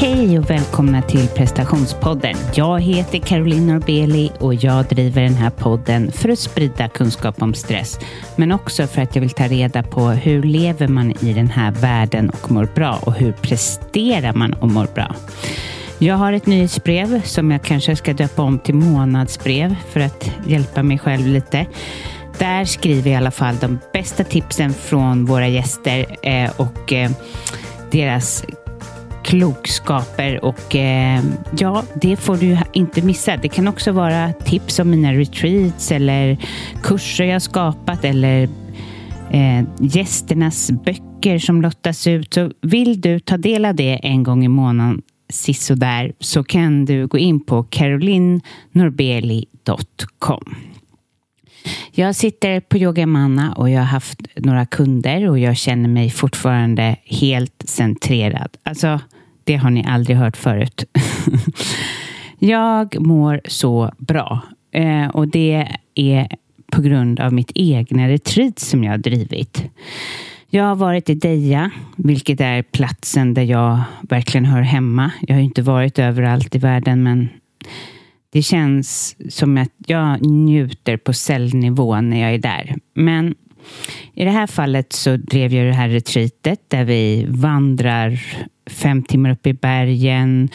[0.00, 2.34] Hej och välkomna till prestationspodden.
[2.54, 7.54] Jag heter Caroline Norbeli och jag driver den här podden för att sprida kunskap om
[7.54, 7.98] stress,
[8.36, 11.70] men också för att jag vill ta reda på hur lever man i den här
[11.70, 15.14] världen och mår bra och hur presterar man och mår bra.
[15.98, 20.82] Jag har ett nyhetsbrev som jag kanske ska döpa om till månadsbrev för att hjälpa
[20.82, 21.66] mig själv lite.
[22.38, 27.10] Där skriver jag i alla fall de bästa tipsen från våra gäster eh, och eh,
[27.90, 28.44] deras
[29.30, 31.22] klokskaper och eh,
[31.58, 33.36] ja, det får du inte missa.
[33.36, 36.38] Det kan också vara tips om mina retreats eller
[36.82, 38.48] kurser jag skapat eller
[39.30, 42.34] eh, gästernas böcker som lottas ut.
[42.34, 47.06] Så vill du ta del av det en gång i månaden sisådär så kan du
[47.06, 50.54] gå in på carolinnorbeli.com.
[51.92, 56.10] Jag sitter på Yoga Manna och jag har haft några kunder och jag känner mig
[56.10, 58.56] fortfarande helt centrerad.
[58.62, 59.00] Alltså,
[59.44, 60.84] det har ni aldrig hört förut.
[62.38, 66.28] jag mår så bra eh, och det är
[66.72, 69.64] på grund av mitt egna retreat som jag har drivit.
[70.52, 75.12] Jag har varit i Deja, vilket är platsen där jag verkligen hör hemma.
[75.20, 77.28] Jag har inte varit överallt i världen, men
[78.32, 82.76] det känns som att jag njuter på cellnivå när jag är där.
[82.94, 83.34] Men
[84.14, 88.20] i det här fallet så drev jag det här retreatet där vi vandrar
[88.70, 90.48] fem timmar upp i bergen.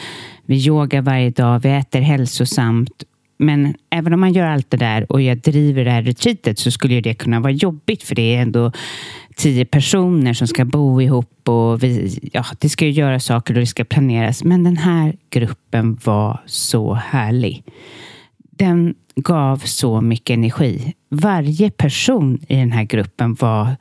[0.46, 3.04] Vi yogar varje dag, vi äter hälsosamt.
[3.38, 6.70] Men även om man gör allt det där och jag driver det här retreatet så
[6.70, 8.72] skulle det kunna vara jobbigt för det är ändå
[9.36, 13.60] tio personer som ska bo ihop och vi, ja, det ska ju göra saker och
[13.60, 14.44] det ska planeras.
[14.44, 17.64] Men den här gruppen var så härlig.
[18.50, 20.94] Den gav så mycket energi.
[21.10, 23.76] Varje person i den här gruppen var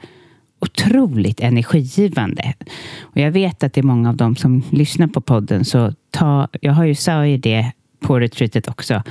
[0.66, 2.54] otroligt energigivande.
[3.02, 6.48] Och jag vet att det är många av dem som lyssnar på podden, så ta,
[6.62, 9.04] jag har ju sagt det på retreatet också.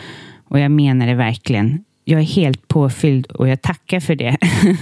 [0.45, 1.85] Och jag menar det verkligen.
[2.05, 4.37] Jag är helt påfylld och jag tackar för det.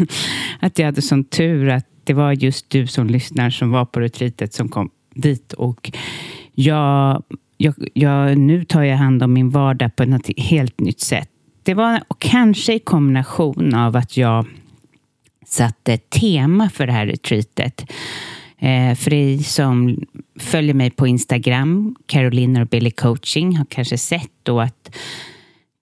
[0.60, 4.00] att jag hade sån tur att det var just du som lyssnar som var på
[4.00, 5.52] retreatet som kom dit.
[5.52, 5.92] Och
[6.54, 7.22] jag,
[7.56, 11.28] jag, jag, nu tar jag hand om min vardag på ett helt nytt sätt.
[11.62, 14.46] Det var kanske i kombination av att jag
[15.52, 17.90] satte tema för det här retreatet.
[18.58, 19.98] Eh, för er som
[20.40, 24.96] följer mig på Instagram, Caroline och Billy coaching, har kanske sett då att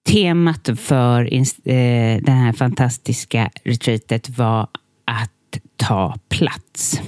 [0.09, 4.69] temat för eh, det här fantastiska retreatet var
[5.05, 7.01] att ta plats.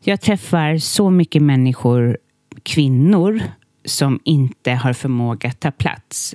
[0.00, 2.18] Jag träffar så mycket människor,
[2.62, 3.42] kvinnor,
[3.88, 6.34] som inte har förmåga att ta plats.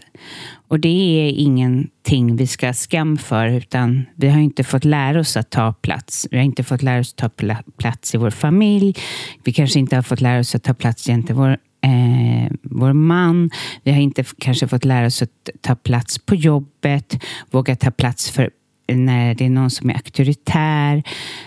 [0.68, 0.88] Och det
[1.28, 5.74] är ingenting vi ska skam för, utan vi har inte fått lära oss att ta
[5.74, 6.28] plats.
[6.32, 8.96] Vi har inte fått lära oss att ta plats i vår familj.
[9.44, 13.50] Vi kanske inte har fått lära oss att ta plats gentemot vår eh, vår man.
[13.84, 18.32] Vi har inte kanske fått lära oss att ta plats på jobbet, våga ta plats
[18.32, 18.50] för
[18.88, 21.04] när det är någon som är auktoritär.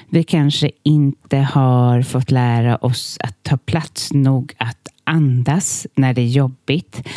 [0.08, 6.20] Vi kanske inte har fått lära oss att ta plats nog att andas när det
[6.20, 7.08] är jobbigt.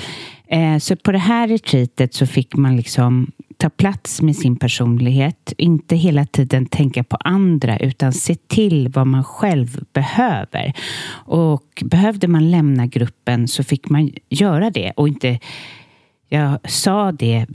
[0.48, 5.54] Eh, så på det här retreatet så fick man liksom ta plats med sin personlighet.
[5.58, 10.74] Inte hela tiden tänka på andra utan se till vad man själv behöver.
[11.12, 15.40] Och behövde man lämna gruppen så fick man göra det och inte
[16.30, 17.46] jag sa det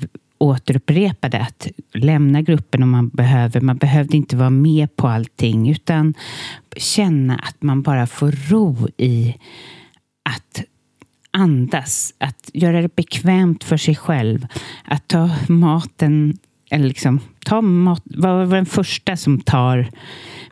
[0.44, 3.60] återupprepade att lämna gruppen om man behöver.
[3.60, 6.14] Man behövde inte vara med på allting utan
[6.76, 9.34] känna att man bara får ro i
[10.22, 10.64] att
[11.30, 14.46] andas, att göra det bekvämt för sig själv,
[14.84, 16.38] att ta maten,
[16.70, 19.88] eller liksom ta mat, vara den första som tar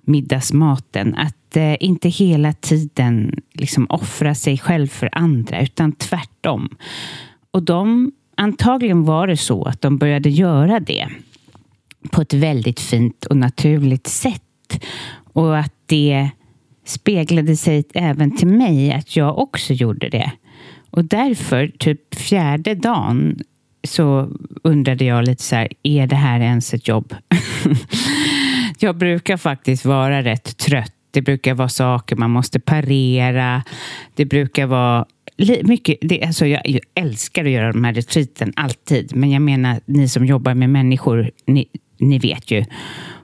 [0.03, 1.15] middagsmaten.
[1.15, 6.69] Att eh, inte hela tiden liksom offra sig själv för andra, utan tvärtom.
[7.51, 11.09] Och de, antagligen var det så att de började göra det
[12.11, 14.85] på ett väldigt fint och naturligt sätt.
[15.33, 16.31] Och att det
[16.85, 20.33] speglade sig även till mig att jag också gjorde det.
[20.91, 23.39] Och därför, typ fjärde dagen,
[23.85, 24.29] så
[24.63, 27.15] undrade jag lite så här, är det här ens ett jobb?
[28.79, 30.93] jag brukar faktiskt vara rätt trött.
[31.11, 33.63] Det brukar vara saker man måste parera.
[34.15, 35.07] Det brukar vara
[35.65, 39.17] mycket, det, alltså jag, jag, älskar att göra de här retreaten, alltid.
[39.17, 41.67] Men jag menar, ni som jobbar med människor, ni,
[41.99, 42.65] ni vet ju.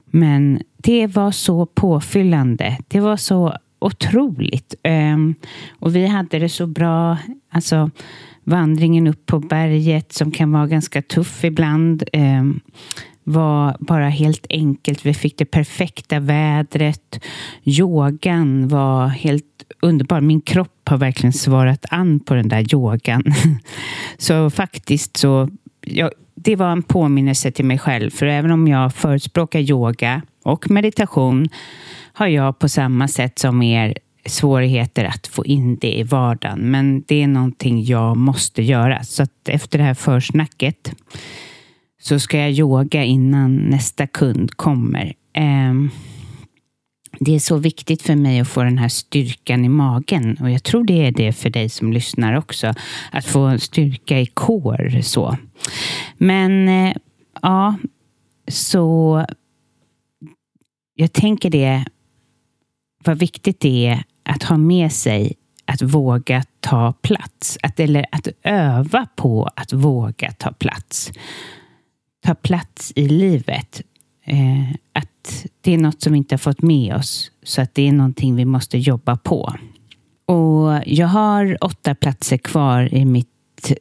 [0.05, 2.77] Men det var så påfyllande.
[2.87, 4.75] Det var så otroligt.
[4.83, 5.35] Um,
[5.79, 7.17] och vi hade det så bra.
[7.51, 7.91] Alltså
[8.43, 12.59] vandringen upp på berget som kan vara ganska tuff ibland um,
[13.29, 15.05] var bara helt enkelt.
[15.05, 17.19] Vi fick det perfekta vädret.
[17.63, 19.45] Yogan var helt
[19.81, 20.21] underbar.
[20.21, 23.23] Min kropp har verkligen svarat an på den där yogan.
[24.17, 25.49] Så faktiskt så,
[25.81, 28.09] ja, det var en påminnelse till mig själv.
[28.09, 31.49] För även om jag förespråkar yoga och meditation
[32.13, 36.59] har jag på samma sätt som er svårigheter att få in det i vardagen.
[36.59, 39.03] Men det är någonting jag måste göra.
[39.03, 40.93] Så att efter det här försnacket
[42.01, 45.13] så ska jag yoga innan nästa kund kommer.
[45.33, 45.89] Ehm,
[47.19, 50.63] det är så viktigt för mig att få den här styrkan i magen och jag
[50.63, 52.73] tror det är det för dig som lyssnar också.
[53.11, 55.37] Att få styrka i kår så.
[56.17, 56.93] Men eh,
[57.41, 57.75] ja,
[58.47, 59.25] så
[60.95, 61.85] jag tänker det
[63.03, 65.33] vad viktigt det är att ha med sig
[65.65, 67.57] att våga ta plats.
[67.63, 71.11] Att, eller att öva på att våga ta plats.
[72.25, 73.81] Ta plats i livet.
[74.23, 77.31] Eh, att det är något som vi inte har fått med oss.
[77.43, 79.53] Så att det är någonting vi måste jobba på.
[80.25, 83.73] Och jag har åtta platser kvar i mitt,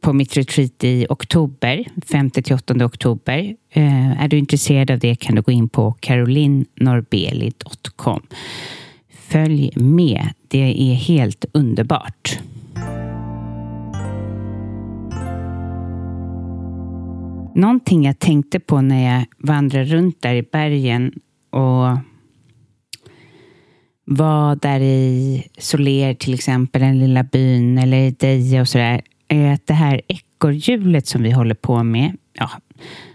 [0.00, 3.56] på mitt retreat i oktober, 5-8 oktober.
[3.70, 8.22] Eh, är du intresserad av det kan du gå in på carolinnorbeli.com.
[9.28, 12.40] Följ med, det är helt underbart.
[17.54, 21.12] Någonting jag tänkte på när jag vandrade runt där i bergen
[21.50, 21.98] och
[24.04, 29.52] var där i Soler till exempel, den lilla byn, eller i Deja och sådär, är
[29.52, 32.50] att det här ekorrhjulet som vi håller på med, ja,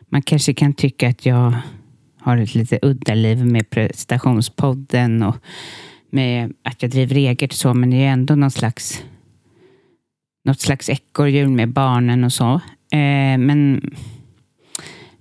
[0.09, 1.53] man kanske kan tycka att jag
[2.21, 5.35] har ett lite udda liv med prestationspodden och
[6.09, 9.03] med att jag driver eget så, men det är ändå någon slags
[10.45, 12.53] något slags ekorrhjul med barnen och så.
[12.91, 13.81] Eh, men,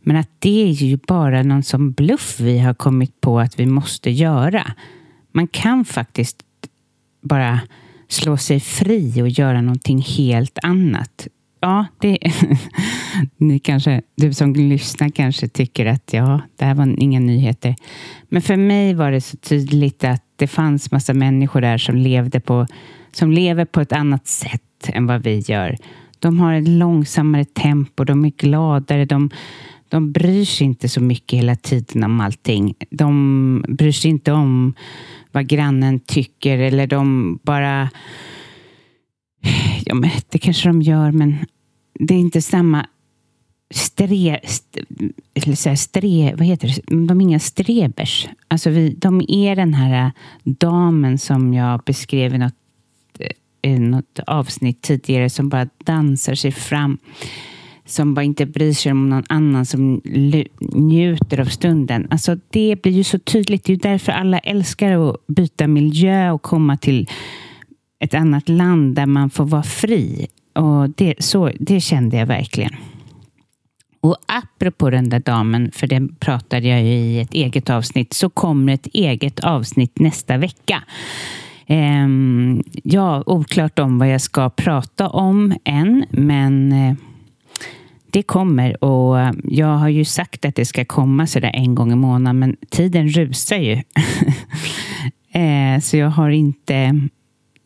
[0.04, 3.66] men att det är ju bara någon som bluff vi har kommit på att vi
[3.66, 4.72] måste göra.
[5.32, 6.36] Man kan faktiskt
[7.22, 7.60] bara
[8.08, 11.28] slå sig fri och göra någonting helt annat.
[11.60, 12.18] Ja, det,
[13.36, 17.76] ni kanske, du som lyssnar kanske tycker att ja, det här var inga nyheter.
[18.28, 22.40] Men för mig var det så tydligt att det fanns massa människor där som levde
[22.40, 22.66] på,
[23.12, 25.76] som lever på ett annat sätt än vad vi gör.
[26.18, 29.30] De har ett långsammare tempo, de är gladare, de,
[29.88, 32.74] de bryr sig inte så mycket hela tiden om allting.
[32.90, 34.74] De bryr sig inte om
[35.32, 37.90] vad grannen tycker eller de bara...
[39.84, 41.36] Ja, men det kanske de gör, men
[42.00, 42.86] det är inte samma
[43.74, 44.80] stre, st,
[45.34, 47.06] eller så här, stre, vad heter det?
[47.06, 48.28] De är inga strebers.
[48.48, 50.12] Alltså vi, de är den här
[50.44, 52.54] damen som jag beskrev i något,
[53.18, 56.98] eh, i något avsnitt tidigare som bara dansar sig fram.
[57.86, 60.00] Som bara inte bryr sig om någon annan, som
[60.74, 62.06] njuter av stunden.
[62.10, 63.64] Alltså det blir ju så tydligt.
[63.64, 67.08] Det är därför alla älskar att byta miljö och komma till
[68.00, 70.26] ett annat land där man får vara fri.
[70.52, 72.76] Och det, så, det kände jag verkligen.
[74.00, 78.30] Och apropå den där damen, för den pratade jag ju i ett eget avsnitt, så
[78.30, 80.82] kommer ett eget avsnitt nästa vecka.
[81.66, 86.94] Ehm, ja, oklart om vad jag ska prata om än, men eh,
[88.14, 91.92] det kommer och eh, jag har ju sagt att det ska komma sådär en gång
[91.92, 93.82] i månaden, men tiden rusar ju.
[95.36, 97.00] Eh, så jag har inte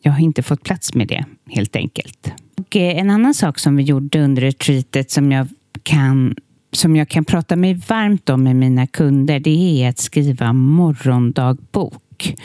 [0.01, 2.33] jag har inte fått plats med det helt enkelt.
[2.57, 5.47] Och eh, en annan sak som vi gjorde under retreatet som jag
[5.83, 6.35] kan
[6.71, 12.35] som jag kan prata mig varmt om med mina kunder, det är att skriva morgondagbok.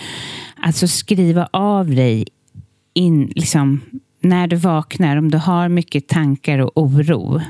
[0.56, 2.26] Alltså skriva av dig
[2.94, 3.80] in, liksom,
[4.24, 7.40] när du vaknar, om du har mycket tankar och oro.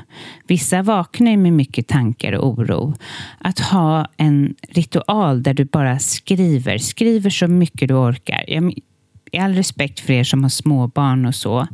[0.47, 2.93] Vissa vaknar med mycket tankar och oro.
[3.37, 8.49] Att ha en ritual där du bara skriver, skriver så mycket du orkar.
[9.31, 11.67] I all respekt för er som har småbarn och så.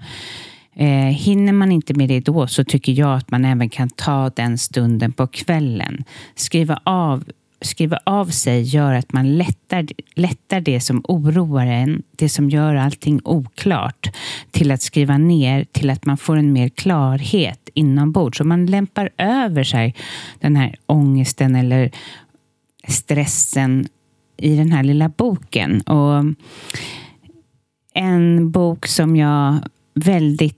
[0.76, 4.30] Eh, hinner man inte med det då så tycker jag att man även kan ta
[4.30, 6.04] den stunden på kvällen.
[6.36, 7.24] Skriva av,
[7.62, 12.76] skriva av sig gör att man lättar, lättar det som oroar en, det som gör
[12.76, 14.10] allting oklart,
[14.52, 18.38] till att skriva ner, till att man får en mer klarhet inombords.
[18.38, 19.96] Så man lämpar över sig
[20.40, 21.92] den här ångesten eller
[22.88, 23.88] stressen
[24.38, 25.82] i den här lilla boken.
[25.82, 26.26] Och
[27.94, 29.60] en bok som jag
[29.94, 30.58] väldigt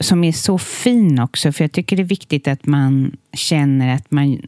[0.00, 4.10] som är så fin också, för jag tycker det är viktigt att man känner att
[4.10, 4.42] man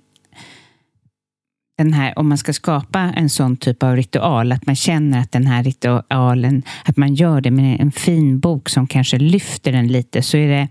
[1.79, 5.33] den här, om man ska skapa en sån typ av ritual, att man känner att
[5.33, 9.89] den här ritualen, att man gör det med en fin bok som kanske lyfter den
[9.89, 10.69] lite, så är det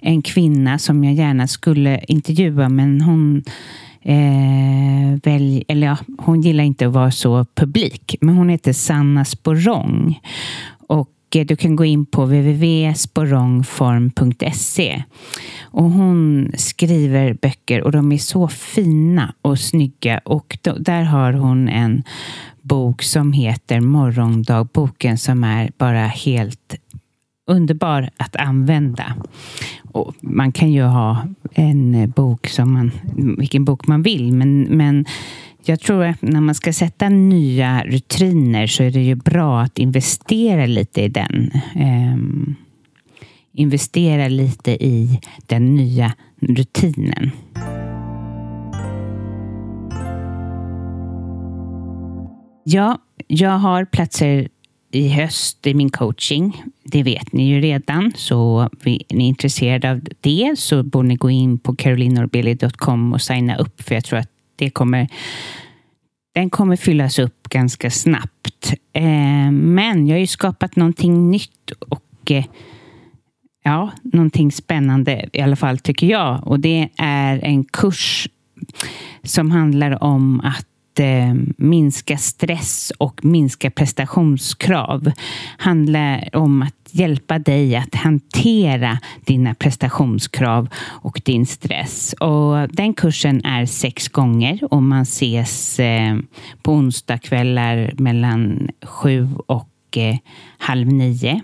[0.00, 3.42] en kvinna som jag gärna skulle intervjua, men hon
[4.02, 9.24] eh, välj, eller ja, hon gillar inte att vara så publik, men hon heter Sanna
[9.24, 10.20] Sporrong.
[11.40, 15.02] Och du kan gå in på www.sporongform.se
[15.62, 20.20] och hon skriver böcker och de är så fina och snygga.
[20.24, 22.02] Och då, där har hon en
[22.62, 26.74] bok som heter Morgondagboken som är bara helt
[27.46, 29.14] underbar att använda.
[29.92, 32.90] Och man kan ju ha en bok som man,
[33.38, 35.04] vilken bok man vill, men, men
[35.64, 39.78] jag tror att när man ska sätta nya rutiner så är det ju bra att
[39.78, 41.50] investera lite i den.
[41.76, 42.56] Um,
[43.52, 47.30] investera lite i den nya rutinen.
[52.64, 54.48] Ja, jag har platser
[54.90, 56.62] i höst i min coaching.
[56.84, 61.30] Det vet ni ju redan, så är ni intresserade av det så borde ni gå
[61.30, 64.31] in på carolinorbelly.com och signa upp för jag tror att
[64.64, 65.08] det kommer
[66.34, 68.74] den kommer fyllas upp ganska snabbt.
[68.92, 72.44] Eh, men jag har ju skapat någonting nytt och eh,
[73.64, 76.46] ja, någonting spännande i alla fall tycker jag.
[76.46, 78.28] Och det är en kurs
[79.22, 80.66] som handlar om att
[81.00, 85.12] eh, minska stress och minska prestationskrav.
[85.58, 92.12] handlar om att hjälpa dig att hantera dina prestationskrav och din stress.
[92.12, 96.16] Och den kursen är sex gånger och man ses eh,
[96.62, 100.16] på onsdagskvällar mellan sju och eh,
[100.58, 101.40] halv nio.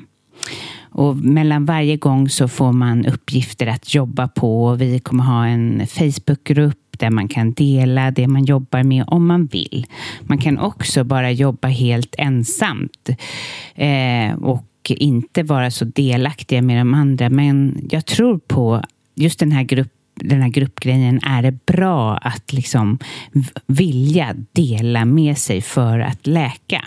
[0.98, 4.74] Och mellan varje gång så får man uppgifter att jobba på.
[4.74, 9.46] Vi kommer ha en Facebookgrupp där man kan dela det man jobbar med om man
[9.46, 9.86] vill.
[10.20, 13.08] Man kan också bara jobba helt ensamt
[13.74, 17.30] eh, och inte vara så delaktiga med de andra.
[17.30, 18.82] Men jag tror på
[19.14, 22.98] just den här gruppen den här gruppgrejen är det bra att liksom
[23.66, 26.84] vilja dela med sig för att läka.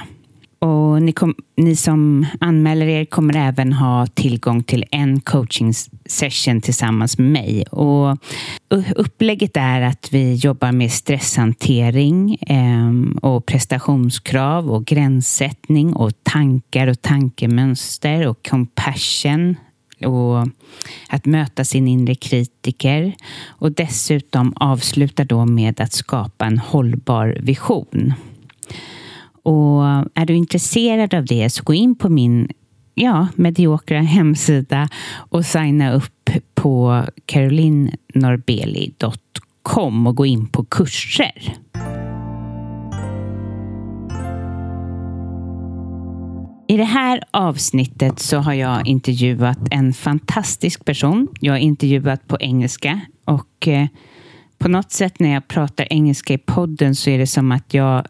[0.65, 5.73] Och ni, kom, ni, som anmäler er kommer även ha tillgång till en coaching
[6.05, 7.63] session tillsammans med mig.
[7.71, 8.17] Och
[8.95, 12.91] upplägget är att vi jobbar med stresshantering eh,
[13.21, 19.55] och prestationskrav och gränssättning och tankar och tankemönster och compassion
[20.05, 20.47] och
[21.09, 23.15] att möta sin inre kritiker
[23.47, 28.13] och dessutom avsluta då med att skapa en hållbar vision.
[29.43, 29.83] Och
[30.13, 32.47] är du intresserad av det så gå in på min
[32.95, 41.57] ja, mediokra hemsida och signa upp på carolinnorbeli.com och gå in på kurser.
[46.67, 51.27] I det här avsnittet så har jag intervjuat en fantastisk person.
[51.39, 53.87] Jag har intervjuat på engelska och eh,
[54.57, 58.05] på något sätt när jag pratar engelska i podden så är det som att jag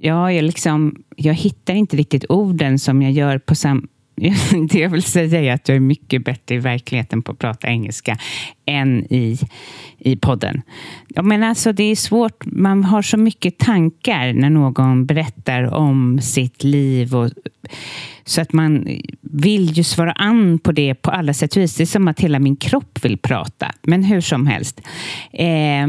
[0.00, 3.82] ja, jag, liksom, jag hittar inte riktigt orden som jag gör på samma...
[4.70, 7.68] Det jag vill säga är att jag är mycket bättre i verkligheten på att prata
[7.68, 8.18] engelska
[8.66, 9.38] än i,
[9.98, 10.62] i podden.
[11.08, 12.44] Ja, men alltså, det är svårt.
[12.46, 17.14] Man har så mycket tankar när någon berättar om sitt liv.
[17.14, 17.30] Och,
[18.24, 18.88] så att man
[19.20, 21.74] vill ju svara an på det på alla sätt och vis.
[21.74, 23.74] Det är som att hela min kropp vill prata.
[23.82, 24.80] Men hur som helst.
[25.32, 25.86] Eh,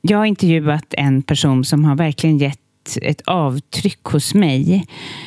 [0.00, 2.58] jag har intervjuat en person som har verkligen gett
[3.02, 4.86] ett avtryck hos mig.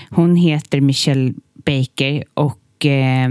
[0.09, 3.29] Hon heter Michelle Baker och eh,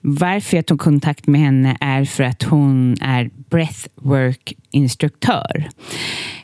[0.00, 5.68] varför jag tog kontakt med henne är för att hon är breathwork-instruktör.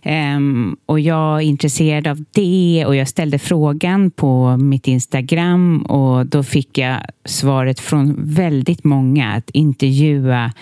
[0.04, 6.26] Um, och jag är intresserad av det och jag ställde frågan på mitt Instagram och
[6.26, 10.52] då fick jag svaret från väldigt många att intervjua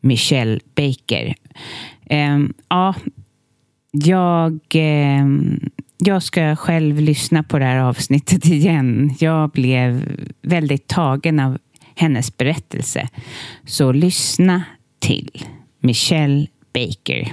[0.00, 1.34] Michelle Baker.
[2.08, 2.38] Eh,
[2.68, 2.94] ja,
[3.90, 5.26] jag, eh,
[5.98, 9.14] jag ska själv lyssna på det här avsnittet igen.
[9.18, 11.58] Jag blev väldigt tagen av
[11.94, 13.08] hennes berättelse.
[13.64, 14.62] Så lyssna
[14.98, 15.44] till
[15.80, 17.32] Michelle Baker.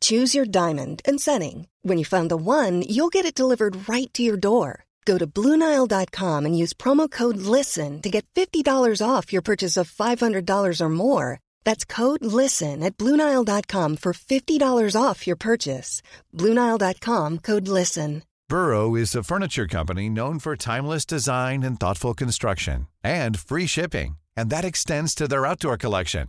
[0.00, 1.68] Choose your diamond and setting.
[1.82, 4.84] When you find the one, you'll get it delivered right to your door.
[5.04, 9.88] Go to Bluenile.com and use promo code LISTEN to get $50 off your purchase of
[9.88, 11.38] $500 or more.
[11.64, 16.02] That's code LISTEN at Bluenile.com for $50 off your purchase.
[16.34, 18.24] Bluenile.com code LISTEN.
[18.48, 24.18] Burrow is a furniture company known for timeless design and thoughtful construction and free shipping,
[24.36, 26.28] and that extends to their outdoor collection.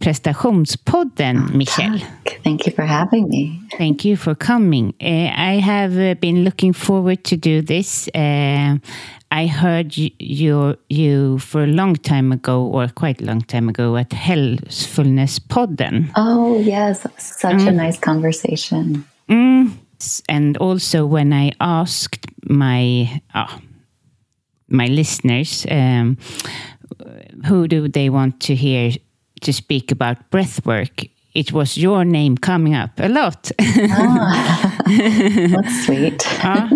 [0.00, 1.98] Prestationspodden, Michelle.
[2.44, 3.60] Thank you for having me.
[3.76, 4.94] Thank you for coming.
[5.00, 8.08] Uh, I have uh, been looking forward to do this.
[8.14, 8.78] Uh,
[9.30, 13.68] I heard you, you, you for a long time ago, or quite a long time
[13.68, 16.10] ago, at Healthfulness Podden.
[16.16, 17.68] Oh yes, such mm.
[17.68, 19.04] a nice conversation.
[19.28, 19.72] Mm.
[20.28, 23.58] And also when I asked my oh,
[24.68, 26.16] my listeners um,
[27.46, 28.92] who do they want to hear
[29.40, 33.50] to speak about breath work, it was your name coming up a lot.
[33.60, 36.26] ah, that's sweet.
[36.44, 36.68] uh,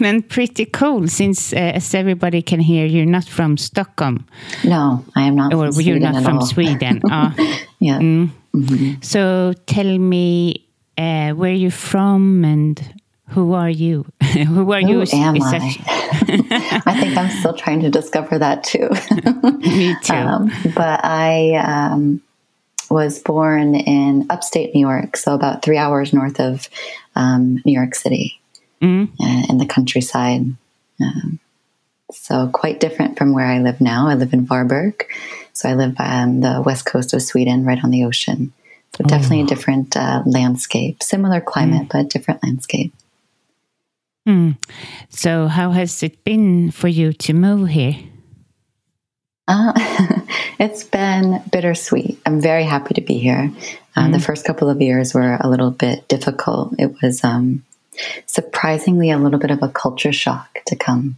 [0.00, 4.26] and pretty cool, since uh, as everybody can hear, you're not from Stockholm.
[4.64, 5.52] No, I am not.
[5.52, 6.46] Or you're not from all.
[6.46, 7.02] Sweden.
[7.10, 7.32] Uh,
[7.80, 8.00] yeah.
[8.00, 8.30] Mm.
[8.54, 8.96] Mm -hmm.
[9.00, 10.54] So tell me
[10.96, 12.80] uh, where you're from and
[13.40, 14.06] who are you?
[14.22, 15.06] who are who you?
[15.12, 15.76] am I?
[16.86, 18.88] I think I'm still trying to discover that too.
[19.58, 20.14] Me too.
[20.14, 22.22] Um, but I um,
[22.90, 26.68] was born in upstate New York, so about three hours north of
[27.16, 28.40] um, New York City,
[28.80, 29.08] mm.
[29.20, 30.42] uh, in the countryside.
[31.00, 31.40] Um,
[32.12, 34.06] so quite different from where I live now.
[34.06, 35.02] I live in Varberg,
[35.52, 38.52] so I live on the west coast of Sweden, right on the ocean.
[38.96, 39.44] So definitely oh.
[39.44, 41.92] a different uh, landscape, similar climate, mm.
[41.92, 42.92] but different landscape.
[44.26, 44.56] Mm.
[45.10, 47.96] So, how has it been for you to move here?
[49.46, 49.72] Uh,
[50.58, 52.18] it's been bittersweet.
[52.24, 53.52] I'm very happy to be here.
[53.96, 54.12] Mm.
[54.12, 56.74] The first couple of years were a little bit difficult.
[56.78, 57.64] It was um,
[58.26, 61.16] surprisingly a little bit of a culture shock to come.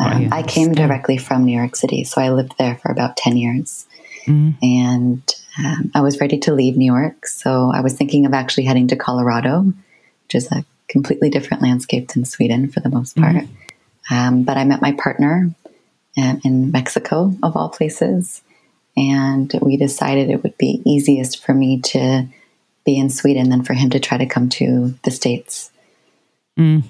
[0.00, 3.16] Oh, um, I came directly from New York City, so I lived there for about
[3.16, 3.86] 10 years.
[4.26, 4.56] Mm.
[4.62, 7.26] And um, I was ready to leave New York.
[7.26, 12.08] So I was thinking of actually heading to Colorado, which is a completely different landscape
[12.08, 13.36] than Sweden for the most part.
[13.36, 14.14] Mm-hmm.
[14.14, 15.50] Um, but I met my partner
[16.18, 18.42] um, in Mexico, of all places,
[18.96, 22.26] and we decided it would be easiest for me to
[22.84, 25.70] be in Sweden than for him to try to come to the States.
[26.58, 26.84] Mm.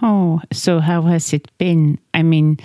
[0.00, 1.98] Oh, so how has it been?
[2.14, 2.58] I mean,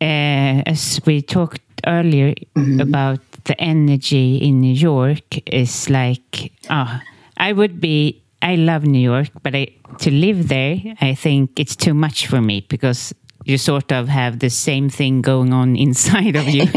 [0.00, 2.80] uh, as we talked earlier mm-hmm.
[2.80, 7.00] about the energy in New York is like, oh,
[7.36, 9.68] I would be I love New York, but I,
[9.98, 14.40] to live there, I think it's too much for me because you sort of have
[14.40, 16.64] the same thing going on inside of you.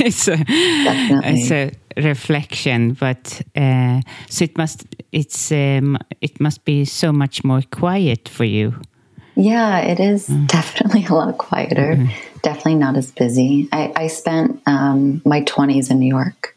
[0.00, 6.84] it's, a, it's a reflection, but uh, so it must it's um, it must be
[6.84, 8.74] so much more quiet for you.
[9.34, 10.46] Yeah, it is mm.
[10.46, 11.96] definitely a lot quieter.
[11.96, 12.10] Mm.
[12.42, 13.68] Definitely not as busy.
[13.72, 16.55] I, I spent um, my twenties in New York.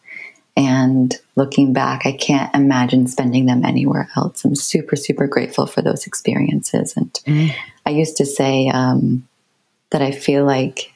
[0.60, 4.44] And looking back, I can't imagine spending them anywhere else.
[4.44, 6.98] I'm super, super grateful for those experiences.
[6.98, 7.56] And mm.
[7.86, 9.26] I used to say um,
[9.92, 10.92] that I feel like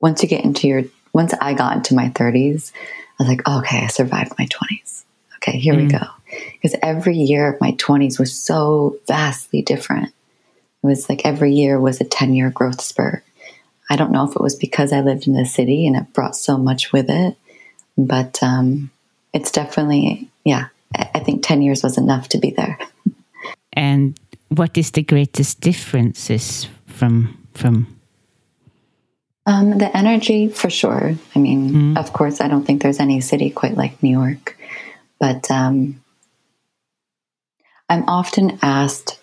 [0.00, 3.58] once you get into your, once I got into my 30s, I was like, oh,
[3.58, 5.04] okay, I survived my 20s.
[5.36, 5.82] Okay, here mm.
[5.82, 6.06] we go.
[6.54, 10.08] Because every year of my 20s was so vastly different.
[10.82, 13.24] It was like every year was a 10 year growth spurt.
[13.90, 16.34] I don't know if it was because I lived in the city and it brought
[16.34, 17.36] so much with it
[17.96, 18.90] but um,
[19.32, 22.78] it's definitely, yeah, I think 10 years was enough to be there.
[23.76, 24.16] And
[24.50, 27.88] what is the greatest differences from from
[29.46, 31.16] Um, the energy, for sure.
[31.34, 31.98] I mean, mm.
[31.98, 34.56] of course, I don't think there's any city quite like New York,
[35.18, 36.00] but um,
[37.90, 39.18] I'm often asked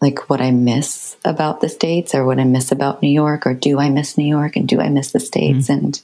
[0.00, 3.52] like what I miss about the States or what I miss about New York or
[3.52, 5.68] do I miss New York and do I miss the States?
[5.68, 5.84] Mm-hmm.
[5.84, 6.02] And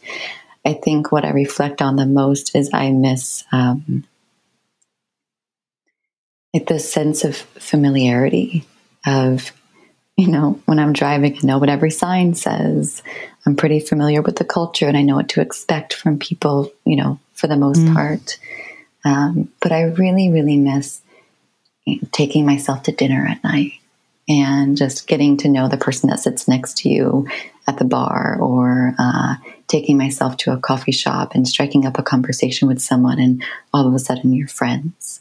[0.65, 4.05] I think what I reflect on the most is I miss um,
[6.67, 8.65] the sense of familiarity
[9.07, 9.53] of,
[10.17, 13.03] you know, when I'm driving, I know what every sign says.
[13.45, 16.97] I'm pretty familiar with the culture and I know what to expect from people, you
[16.97, 17.95] know, for the most mm-hmm.
[17.95, 18.39] part.
[19.05, 21.03] Um, but I really, really miss
[22.13, 23.73] taking myself to dinner at night
[24.29, 27.29] and just getting to know the person that sits next to you
[27.67, 29.37] at the bar or uh,
[29.69, 33.87] taking myself to a coffee shop and striking up a conversation with someone and all
[33.87, 35.21] of a sudden you're friends.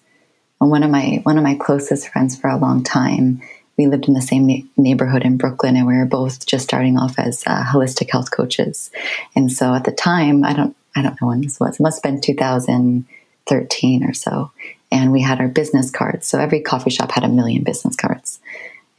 [0.59, 3.41] And one of my one of my closest friends for a long time
[3.77, 6.97] we lived in the same na- neighborhood in brooklyn and we were both just starting
[6.97, 8.91] off as uh, holistic health coaches.
[9.35, 12.03] And so at the time i don't i don't know when this was it must
[12.03, 14.51] have been 2013 or so.
[14.91, 16.27] And we had our business cards.
[16.27, 18.39] So every coffee shop had a million business cards.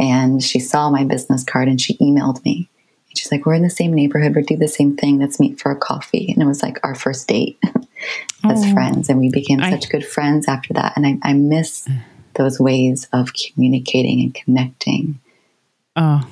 [0.00, 2.68] And she saw my business card and she emailed me.
[3.14, 4.34] She's like, We're in the same neighborhood.
[4.34, 5.18] We do the same thing.
[5.18, 6.32] Let's meet for a coffee.
[6.32, 7.58] And it was like our first date
[8.44, 9.08] as oh, friends.
[9.08, 10.94] And we became I, such good friends after that.
[10.96, 11.88] And I, I miss
[12.34, 15.20] those ways of communicating and connecting.
[15.96, 16.26] Oh,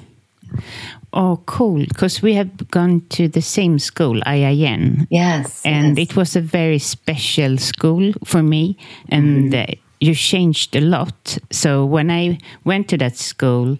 [1.12, 1.78] oh, cool!
[1.86, 5.06] Because we have gone to the same school, IIN.
[5.08, 6.08] Yes, and yes.
[6.08, 8.76] it was a very special school for me,
[9.08, 11.38] and mm you changed a lot.
[11.52, 13.78] So when I went to that school,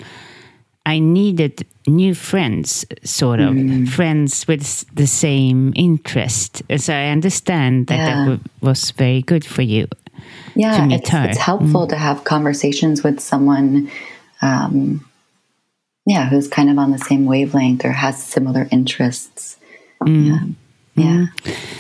[0.85, 3.89] I needed new friends, sort of mm.
[3.89, 6.63] friends with the same interest.
[6.77, 8.25] So I understand that yeah.
[8.27, 9.87] that was very good for you.
[10.55, 11.89] Yeah, it's, it's, helpful mm.
[11.91, 13.91] to have conversations with someone,
[14.43, 15.09] um,
[16.05, 19.57] yeah, who's kind of on the same wavelength or has similar interests.
[20.03, 20.57] Mm.
[20.95, 21.05] Yeah.
[21.05, 21.27] yeah.
[21.43, 21.79] Mm.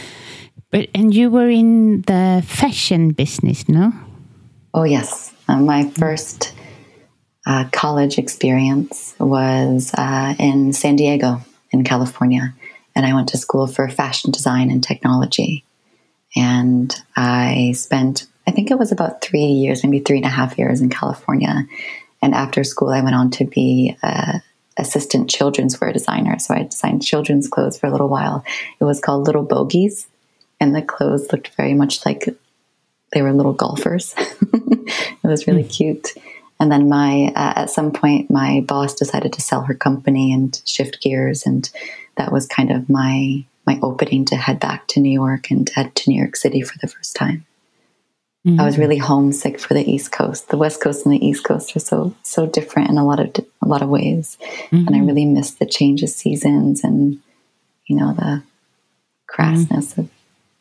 [0.70, 3.92] But and you were in the fashion business, no?
[4.72, 5.32] Oh, yes.
[5.48, 6.54] Uh, my first
[7.46, 12.54] uh, college experience was uh, in San Diego, in California.
[12.94, 15.64] And I went to school for fashion design and technology.
[16.36, 20.58] And I spent, I think it was about three years, maybe three and a half
[20.58, 21.66] years in California.
[22.22, 24.42] And after school, I went on to be a
[24.78, 26.38] assistant children's wear designer.
[26.38, 28.44] So I designed children's clothes for a little while.
[28.80, 30.06] It was called Little Bogies.
[30.60, 32.28] And the clothes looked very much like
[33.12, 34.14] they were little golfers.
[34.16, 36.14] it was really cute.
[36.62, 40.62] And then my uh, at some point my boss decided to sell her company and
[40.64, 41.68] shift gears, and
[42.16, 45.92] that was kind of my my opening to head back to New York and head
[45.96, 47.44] to New York City for the first time.
[48.46, 48.60] Mm-hmm.
[48.60, 50.50] I was really homesick for the East Coast.
[50.50, 53.44] The West Coast and the East Coast are so so different in a lot of
[53.60, 54.76] a lot of ways, mm-hmm.
[54.76, 55.06] and I mm-hmm.
[55.08, 57.18] really missed the change of seasons and
[57.86, 58.44] you know the
[59.28, 60.02] crassness mm-hmm.
[60.02, 60.10] of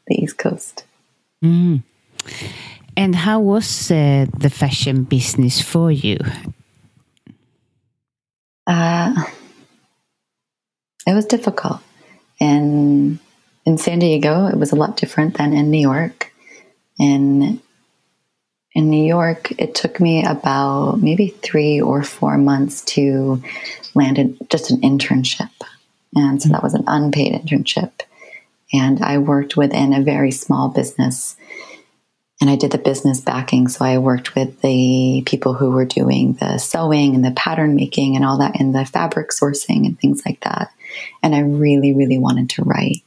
[0.08, 0.84] the East Coast.
[2.98, 6.18] And how was uh, the fashion business for you?
[8.68, 9.14] Uh,
[11.08, 11.80] it was difficult.
[12.40, 13.20] In
[13.66, 16.34] in San Diego, it was a lot different than in New York.
[17.00, 17.62] In
[18.74, 23.42] in New York, it took me about maybe three or four months to
[23.94, 25.52] land in just an internship,
[26.16, 27.92] and so that was an unpaid internship.
[28.74, 31.36] And I worked within a very small business
[32.42, 33.68] and I did the business backing.
[33.68, 38.16] So I worked with the people who were doing the sewing and the pattern making
[38.16, 40.74] and all that, and the fabric sourcing and things like that.
[41.22, 43.04] And I really, really wanted to write.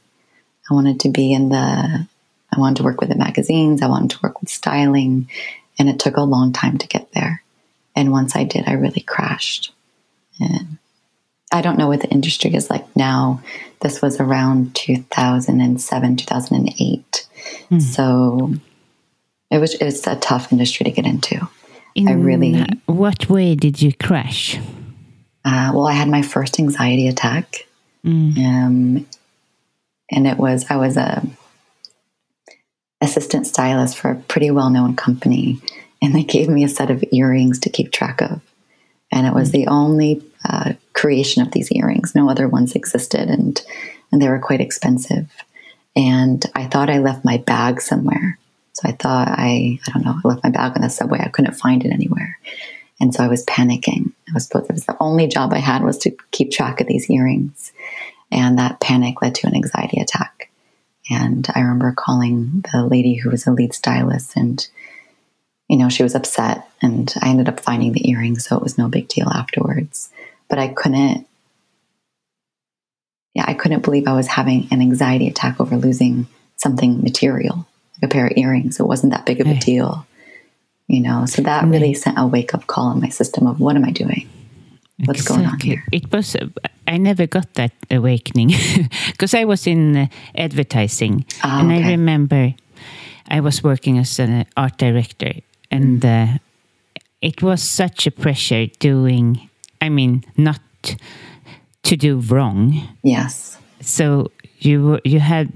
[0.71, 3.81] I wanted to be in the, I wanted to work with the magazines.
[3.81, 5.29] I wanted to work with styling.
[5.77, 7.43] And it took a long time to get there.
[7.93, 9.73] And once I did, I really crashed.
[10.39, 10.77] And
[11.51, 13.43] I don't know what the industry is like now.
[13.81, 17.27] This was around 2007, 2008.
[17.69, 17.81] Mm.
[17.81, 18.53] So
[19.55, 21.47] it was it's a tough industry to get into.
[21.95, 22.61] In I really.
[22.87, 24.57] What way did you crash?
[25.45, 27.65] Uh, well, I had my first anxiety attack,
[28.03, 28.37] mm.
[28.37, 29.07] um,
[30.11, 31.25] and it was I was a
[32.99, 35.61] assistant stylist for a pretty well known company,
[36.01, 38.41] and they gave me a set of earrings to keep track of,
[39.13, 39.53] and it was mm.
[39.53, 42.13] the only uh, creation of these earrings.
[42.13, 43.61] No other ones existed, and
[44.11, 45.31] and they were quite expensive.
[45.95, 48.37] And I thought I left my bag somewhere.
[48.75, 51.19] So I thought I, I don't know, I left my bag on the subway.
[51.21, 52.37] I couldn't find it anywhere.
[52.99, 54.11] And so I was panicking.
[54.29, 56.87] I was supposed, it was the only job I had was to keep track of
[56.87, 57.71] these earrings.
[58.31, 60.49] And that panic led to an anxiety attack.
[61.09, 64.67] And I remember calling the lady who was a lead stylist and,
[65.69, 68.45] you know, she was upset and I ended up finding the earrings.
[68.45, 70.09] So it was no big deal afterwards.
[70.49, 71.27] But I couldn't,
[73.33, 77.67] yeah, I couldn't believe I was having an anxiety attack over losing something material,
[78.01, 78.79] like a pair of earrings.
[78.79, 80.05] It wasn't that big of a deal,
[80.87, 81.25] you know.
[81.25, 83.91] So that really sent a wake up call in my system of what am I
[83.91, 84.27] doing?
[85.05, 85.83] What's going on here?
[85.91, 86.35] It was.
[86.87, 88.51] I never got that awakening
[89.11, 92.53] because I was in uh, advertising, Ah, and I remember
[93.27, 95.33] I was working as an art director,
[95.71, 96.35] and Mm.
[96.35, 96.37] uh,
[97.21, 99.49] it was such a pressure doing.
[99.81, 100.61] I mean, not
[101.83, 102.87] to do wrong.
[103.03, 103.57] Yes.
[103.81, 105.51] So you you had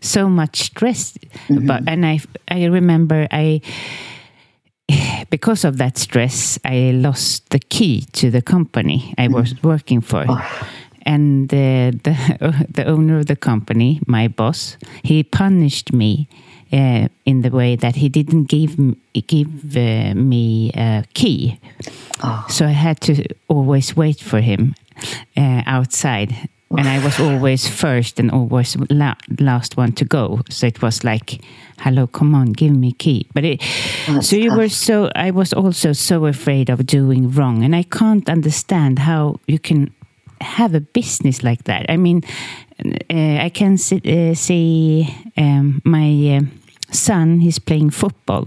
[0.00, 1.18] so much stress,
[1.48, 3.60] but and I I remember I
[5.30, 10.26] because of that stress, I lost the key to the company I was working for.
[11.04, 16.28] And the, the the owner of the company, my boss, he punished me
[16.72, 18.76] uh, in the way that he didn't give
[19.26, 21.58] give uh, me a key,
[22.48, 24.74] so I had to always wait for him
[25.36, 30.40] uh, outside, and I was always first and always la- last one to go.
[30.50, 31.40] So it was like,
[31.78, 33.60] "Hello, come on, give me key." But it,
[34.06, 34.58] That's so you tough.
[34.58, 39.36] were so I was also so afraid of doing wrong, and I can't understand how
[39.46, 39.90] you can
[40.40, 41.86] have a business like that.
[41.88, 42.22] I mean,
[42.84, 45.06] uh, I can see, uh, see
[45.36, 46.40] um, my uh,
[46.92, 47.40] son.
[47.40, 48.44] He's playing football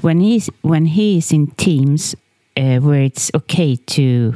[0.00, 2.14] when he's when he is in teams
[2.58, 4.34] uh, where it's okay to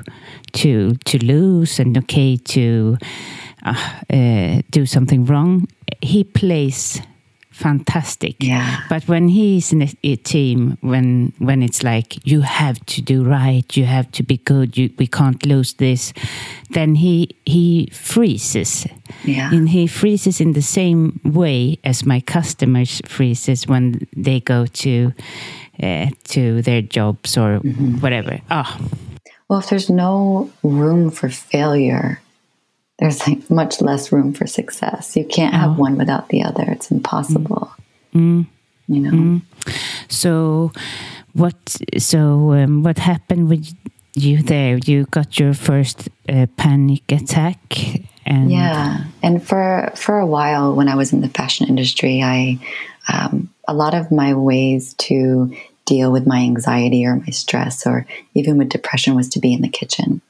[0.52, 2.96] to to lose and okay to
[3.64, 5.66] uh, uh, do something wrong.
[6.00, 7.02] He plays
[7.50, 8.36] fantastic.
[8.40, 8.80] Yeah.
[8.88, 13.24] But when he's in a, a team, when when it's like you have to do
[13.24, 16.12] right, you have to be good, you, we can't lose this,
[16.70, 18.86] then he he freezes.
[19.24, 19.52] Yeah.
[19.52, 25.12] And he freezes in the same way as my customers freezes when they go to
[25.80, 27.58] uh, to their jobs or
[28.00, 28.40] whatever.
[28.50, 28.78] Oh.
[29.48, 32.20] Well, if there's no room for failure,
[32.98, 35.16] there's like much less room for success.
[35.16, 36.64] You can't have one without the other.
[36.70, 37.72] It's impossible.
[38.88, 39.40] You know?
[40.08, 40.72] so
[41.32, 41.56] what?
[41.98, 43.74] So um, what happened with
[44.14, 44.78] you there?
[44.84, 47.58] You got your first uh, panic attack,
[48.24, 52.58] and Yeah, and for for a while when I was in the fashion industry, I
[53.12, 58.06] um, a lot of my ways to deal with my anxiety or my stress or
[58.34, 60.20] even with depression was to be in the kitchen.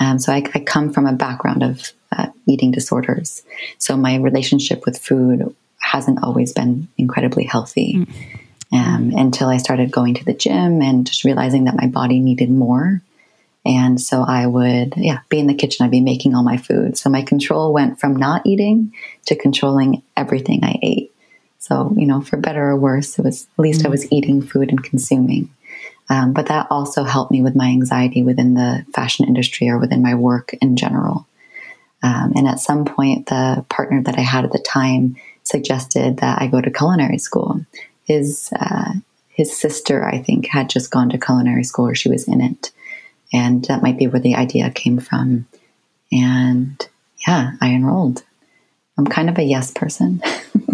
[0.00, 3.42] Um, so I, I come from a background of uh, eating disorders,
[3.78, 8.06] so my relationship with food hasn't always been incredibly healthy.
[8.72, 12.50] Um, until I started going to the gym and just realizing that my body needed
[12.50, 13.00] more.
[13.64, 15.84] And so I would, yeah, be in the kitchen.
[15.84, 16.98] I'd be making all my food.
[16.98, 18.92] So my control went from not eating
[19.26, 21.12] to controlling everything I ate.
[21.66, 24.70] So, you know, for better or worse, it was at least I was eating food
[24.70, 25.50] and consuming.
[26.08, 30.00] Um, but that also helped me with my anxiety within the fashion industry or within
[30.00, 31.26] my work in general.
[32.04, 36.40] Um, and at some point, the partner that I had at the time suggested that
[36.40, 37.60] I go to culinary school.
[38.04, 38.92] His uh,
[39.28, 42.70] his sister, I think, had just gone to culinary school, or she was in it,
[43.32, 45.46] and that might be where the idea came from.
[46.12, 46.88] And
[47.26, 48.22] yeah, I enrolled.
[48.96, 50.22] I'm kind of a yes person.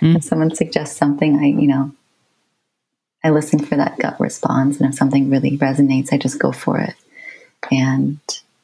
[0.00, 1.92] if someone suggests something, I you know,
[3.24, 6.78] I listen for that gut response, and if something really resonates, I just go for
[6.78, 6.94] it.
[7.70, 8.18] And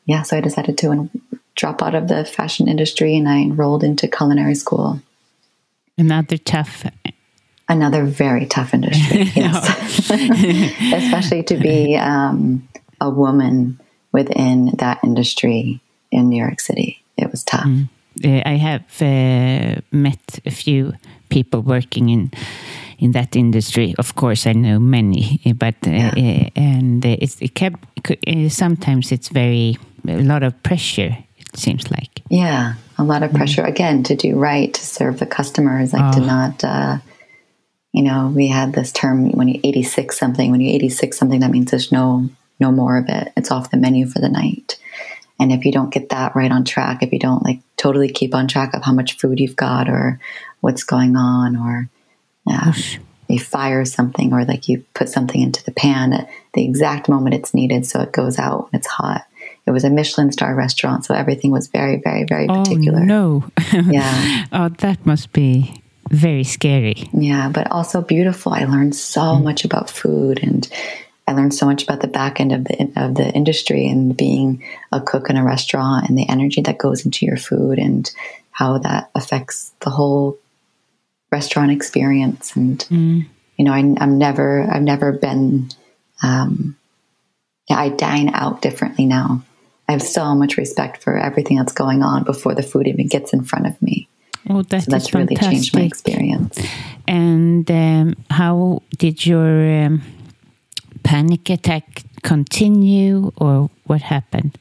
[0.07, 1.11] yeah, so I decided to
[1.55, 5.01] drop out of the fashion industry, and I enrolled into culinary school.
[5.97, 6.85] another tough.
[7.69, 10.11] another very tough industry, yes.
[10.93, 12.69] Especially to be um,
[13.01, 13.81] a woman
[14.13, 17.03] within that industry in New York City.
[17.17, 17.67] It was tough.
[18.23, 20.93] Uh, I have uh, met a few
[21.29, 22.31] people working in
[22.99, 23.95] in that industry.
[23.99, 27.81] Of course, I know many, uh, but uh, uh, and uh, it's it kept.
[28.09, 29.77] Uh, sometimes it's very
[30.09, 31.17] a lot of pressure.
[31.39, 32.23] It seems like.
[32.31, 36.21] Yeah, a lot of pressure again to do right, to serve the customers, like to
[36.21, 36.65] not.
[36.65, 36.99] Uh,
[37.93, 40.51] you know, we had this term when you 86 something.
[40.51, 43.33] When you 86 something, that means there's no no more of it.
[43.37, 44.79] It's off the menu for the night.
[45.39, 48.35] And if you don't get that right on track, if you don't like totally keep
[48.35, 50.21] on track of how much food you've got or
[50.61, 51.89] what's going on, or
[52.49, 52.73] uh,
[53.29, 57.35] you fire something or like you put something into the pan at the exact moment
[57.35, 59.27] it's needed so it goes out when it's hot.
[59.67, 63.01] It was a Michelin star restaurant, so everything was very, very, very particular.
[63.01, 63.45] Oh no!
[63.73, 64.45] Yeah.
[64.53, 67.09] oh, that must be very scary.
[67.15, 68.53] Yeah, but also beautiful.
[68.53, 70.69] I learned so much about food, and
[71.27, 74.63] I learned so much about the back end of the of the industry and being
[74.93, 78.11] a cook in a restaurant and the energy that goes into your food and
[78.51, 80.39] how that affects the whole
[81.33, 82.55] restaurant experience.
[82.55, 82.87] And
[83.57, 85.71] you know, I, I'm never I've never been.
[86.23, 86.77] Um,
[87.69, 89.43] yeah, I dine out differently now.
[89.89, 93.33] I have so much respect for everything that's going on before the food even gets
[93.33, 94.09] in front of me.
[94.49, 95.53] Oh, that so that's really fantastic.
[95.53, 96.59] changed my experience.
[97.09, 100.03] And um, how did your um,
[101.05, 104.59] panic attack continue, or what happened?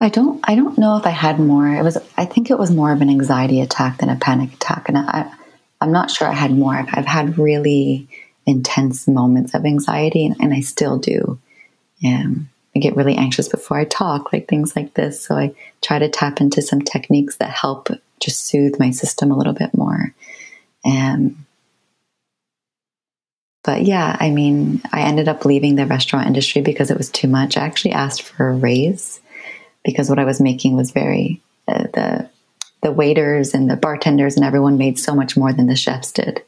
[0.00, 0.40] I don't.
[0.44, 1.68] I don't know if I had more.
[1.68, 1.98] It was.
[2.16, 5.32] I think it was more of an anxiety attack than a panic attack, and I,
[5.80, 6.74] I'm not sure I had more.
[6.74, 8.08] I've, had really
[8.46, 11.38] intense moments of anxiety, and, and I still do.
[12.04, 15.22] Um, I get really anxious before I talk, like things like this.
[15.22, 17.88] So I try to tap into some techniques that help
[18.20, 20.14] just soothe my system a little bit more.
[20.84, 21.46] Um,
[23.64, 27.28] but yeah, I mean, I ended up leaving the restaurant industry because it was too
[27.28, 27.56] much.
[27.56, 29.20] I actually asked for a raise
[29.84, 32.30] because what I was making was very uh, the
[32.82, 36.42] the waiters and the bartenders and everyone made so much more than the chefs did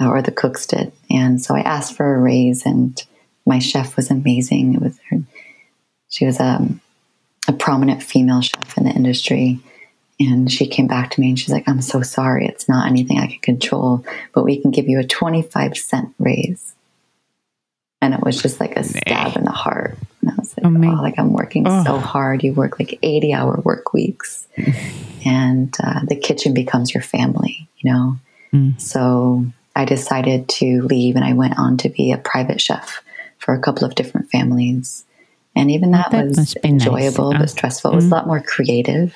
[0.00, 3.02] uh, or the cooks did, and so I asked for a raise and
[3.46, 4.74] my chef was amazing.
[4.74, 5.18] It was her,
[6.08, 6.80] she was um,
[7.48, 9.58] a prominent female chef in the industry.
[10.20, 12.46] And she came back to me and she's like, I'm so sorry.
[12.46, 14.04] It's not anything I can control,
[14.34, 16.74] but we can give you a 25 cent raise.
[18.02, 19.96] And it was just like a stab in the heart.
[20.20, 21.84] And I was like, oh, oh like I'm working oh.
[21.84, 22.44] so hard.
[22.44, 24.46] You work like 80 hour work weeks.
[25.24, 28.16] and uh, the kitchen becomes your family, you know?
[28.52, 28.78] Mm.
[28.78, 33.02] So I decided to leave and I went on to be a private chef
[33.38, 35.04] for a couple of different families.
[35.56, 37.40] And even that, that was enjoyable nice.
[37.40, 37.90] but stressful.
[37.90, 37.94] Mm.
[37.94, 39.14] It was a lot more creative.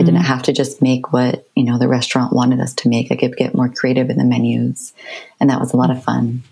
[0.00, 0.26] I didn't mm.
[0.26, 3.12] have to just make what, you know, the restaurant wanted us to make.
[3.12, 4.94] I could get more creative in the menus.
[5.38, 6.42] And that was a lot of fun.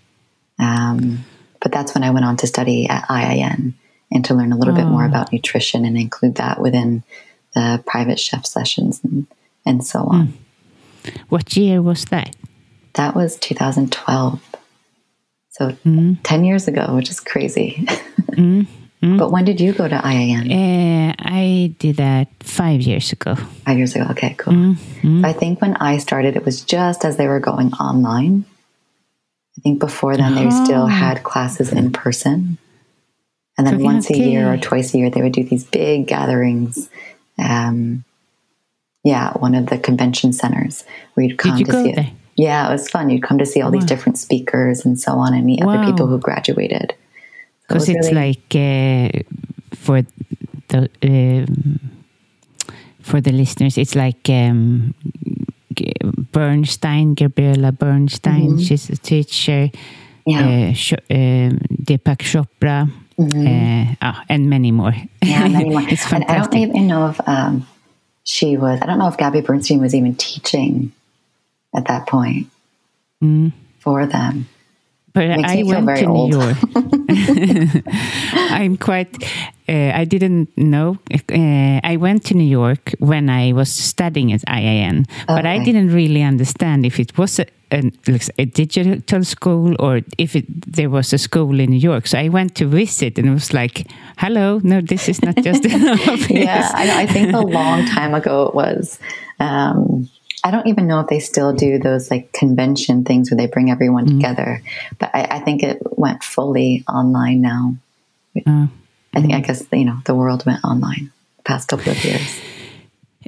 [0.59, 1.25] Um,
[1.59, 3.73] but that's when I went on to study at IIN
[4.11, 4.77] and to learn a little oh.
[4.77, 5.07] bit more oh.
[5.07, 7.03] about nutrition and include that within
[7.55, 9.25] the private chef sessions and,
[9.65, 10.33] and so on.
[11.03, 11.17] Mm.
[11.29, 12.35] What year was that?
[12.93, 14.41] That was 2012.
[15.49, 16.17] So mm.
[16.21, 17.83] 10 years ago, which is crazy.
[18.31, 18.67] mm.
[19.01, 19.17] Mm.
[19.17, 20.51] But when did you go to IIN?
[20.51, 23.35] Uh, I did that five years ago.
[23.35, 24.07] Five years ago.
[24.11, 24.53] Okay, cool.
[24.53, 25.25] Mm.
[25.25, 28.45] I think when I started, it was just as they were going online.
[29.57, 30.63] I think before then, they oh.
[30.63, 32.57] still had classes in person.
[33.57, 34.21] And then okay, once okay.
[34.21, 36.89] a year or twice a year, they would do these big gatherings.
[37.37, 38.05] Um,
[39.03, 42.05] yeah, one of the convention centers where you'd come you to see there?
[42.05, 42.13] it.
[42.37, 43.09] Yeah, it was fun.
[43.09, 43.79] You'd come to see all wow.
[43.79, 45.73] these different speakers and so on and meet wow.
[45.73, 46.95] other people who graduated.
[47.69, 48.33] Because it it's really...
[48.33, 50.01] like uh, for
[50.69, 51.79] the um,
[53.01, 54.95] for the listeners, it's like um,
[56.31, 58.57] Bernstein, Gabriela Bernstein.
[58.57, 58.65] Mm-hmm.
[58.65, 59.69] She's a teacher.
[60.25, 60.73] Yeah.
[60.73, 62.89] Uh, um, Deepak Chopra.
[63.19, 63.93] Mm-hmm.
[64.01, 64.93] Uh, oh, and many more.
[65.21, 65.81] Yeah, many more.
[65.81, 66.29] it's fantastic.
[66.29, 67.67] And I don't even know if um,
[68.23, 68.79] she was.
[68.81, 70.91] I don't know if Gabby Bernstein was even teaching
[71.75, 72.47] at that point
[73.21, 73.51] mm.
[73.79, 74.47] for them.
[75.27, 76.31] But I went to old.
[76.31, 76.57] New York.
[78.51, 79.23] I'm quite.
[79.67, 80.97] Uh, I didn't know.
[81.11, 85.25] Uh, I went to New York when I was studying at IIN, okay.
[85.27, 87.91] but I didn't really understand if it was a, a,
[88.39, 92.07] a, digital school or if it, there was a school in New York.
[92.07, 93.85] So I went to visit, and it was like,
[94.17, 98.15] "Hello, no, this is not just an office." yeah, I, I, think a long time
[98.15, 98.99] ago it was.
[99.39, 100.09] Um,
[100.43, 103.71] I don't even know if they still do those like convention things where they bring
[103.71, 104.19] everyone mm-hmm.
[104.19, 104.61] together,
[104.97, 107.75] but I, I, think it went fully online now.
[108.47, 108.67] Uh,
[109.13, 112.39] I think, I guess, you know, the world went online the past couple of years.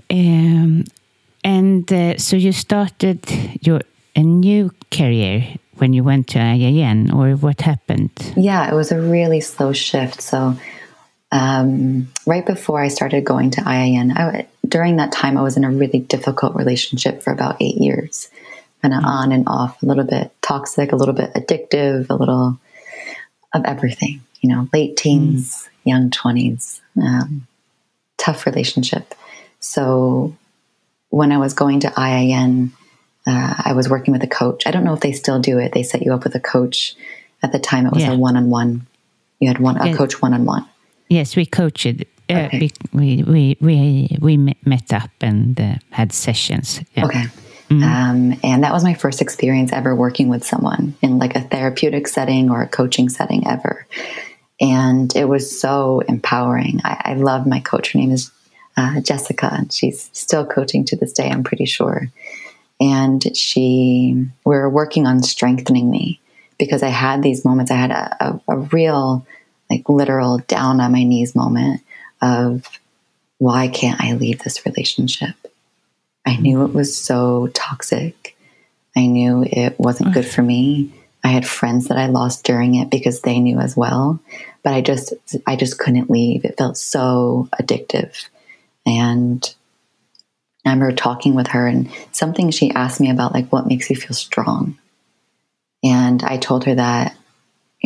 [0.10, 0.86] Um,
[1.44, 3.20] and uh, so you started
[3.62, 3.82] your
[4.16, 8.12] a new career when you went to IIN, or what happened?
[8.38, 10.22] Yeah, it was a really slow shift.
[10.22, 10.56] So
[11.32, 15.64] um, right before I started going to IIN, I, during that time, I was in
[15.64, 18.30] a really difficult relationship for about eight years,
[18.82, 19.10] kind of mm-hmm.
[19.10, 22.60] on and off, a little bit toxic, a little bit addictive, a little
[23.54, 25.70] of everything, you know, late teens, mm.
[25.86, 27.48] young 20s, um,
[28.18, 29.14] tough relationship.
[29.60, 30.36] So
[31.10, 32.72] when I was going to IIN,
[33.28, 34.66] uh, I was working with a coach.
[34.66, 35.74] I don't know if they still do it.
[35.74, 36.96] They set you up with a coach.
[37.44, 38.14] At the time, it was yeah.
[38.14, 38.88] a one on one.
[39.40, 40.68] You had one a coach one on one.
[41.12, 41.86] Yes, we coached.
[42.30, 42.72] Uh, okay.
[42.94, 46.80] we, we, we, we met up and uh, had sessions.
[46.96, 47.06] Yeah.
[47.06, 47.24] Okay.
[47.70, 47.84] Mm-hmm.
[47.84, 52.08] Um, and that was my first experience ever working with someone in like a therapeutic
[52.08, 53.86] setting or a coaching setting ever.
[54.62, 56.80] And it was so empowering.
[56.86, 57.92] I, I love my coach.
[57.92, 58.32] Her name is
[58.78, 62.10] uh, Jessica, and she's still coaching to this day, I'm pretty sure.
[62.80, 66.22] And she, we were working on strengthening me
[66.58, 67.70] because I had these moments.
[67.70, 69.26] I had a, a, a real
[69.72, 71.82] like literal down on my knees moment
[72.22, 72.68] of
[73.38, 75.34] why can't I leave this relationship?
[76.26, 78.38] I knew it was so toxic.
[78.96, 80.94] I knew it wasn't good for me.
[81.24, 84.20] I had friends that I lost during it because they knew as well.
[84.64, 85.14] But I just,
[85.48, 86.46] I just couldn't leave.
[86.46, 88.28] It felt so addictive.
[88.86, 89.56] And
[90.66, 93.96] I remember talking with her and something she asked me about, like, what makes you
[93.96, 94.78] feel strong?
[95.84, 97.16] And I told her that,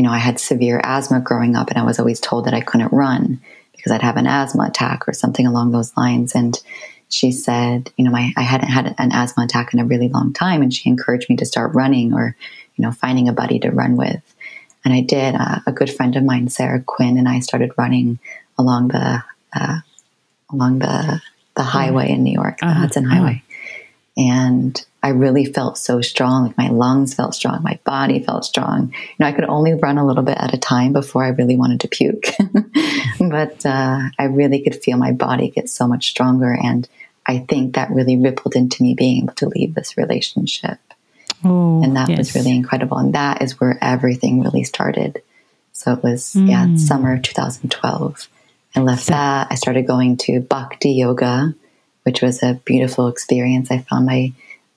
[0.05, 2.93] know, I had severe asthma growing up and I was always told that I couldn't
[2.93, 3.41] run
[3.73, 6.33] because I'd have an asthma attack or something along those lines.
[6.33, 6.59] And
[7.09, 10.33] she said, you know, my, I hadn't had an asthma attack in a really long
[10.33, 10.61] time.
[10.61, 12.35] And she encouraged me to start running or,
[12.75, 14.21] you know, finding a buddy to run with.
[14.83, 15.35] And I did.
[15.35, 18.19] Uh, a good friend of mine, Sarah Quinn, and I started running
[18.57, 19.79] along the, uh,
[20.51, 21.21] along the,
[21.55, 22.79] the highway in New York, the uh-huh.
[22.81, 23.43] Hudson Highway.
[24.17, 26.47] And I really felt so strong.
[26.47, 28.91] Like my lungs felt strong, my body felt strong.
[28.91, 31.55] You know, I could only run a little bit at a time before I really
[31.55, 32.25] wanted to puke.
[33.19, 36.51] but uh, I really could feel my body get so much stronger.
[36.51, 36.89] And
[37.23, 40.79] I think that really rippled into me being able to leave this relationship.
[41.43, 42.17] Oh, and that yes.
[42.17, 42.97] was really incredible.
[42.97, 45.21] And that is where everything really started.
[45.71, 46.49] So it was, mm.
[46.49, 48.27] yeah, summer of 2012.
[48.75, 49.49] I left that.
[49.51, 51.53] I started going to Bhakti Yoga,
[52.01, 53.69] which was a beautiful experience.
[53.69, 54.33] I found my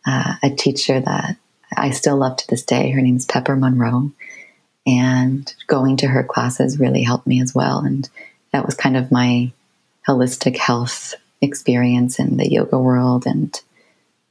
[0.08, 1.36] uh, a teacher that
[1.76, 2.90] I still love to this day.
[2.90, 4.10] Her name is Pepper Monroe.
[4.86, 7.80] And going to her classes really helped me as well.
[7.80, 8.08] And
[8.52, 9.52] that was kind of my
[10.08, 13.60] holistic health experience in the yoga world and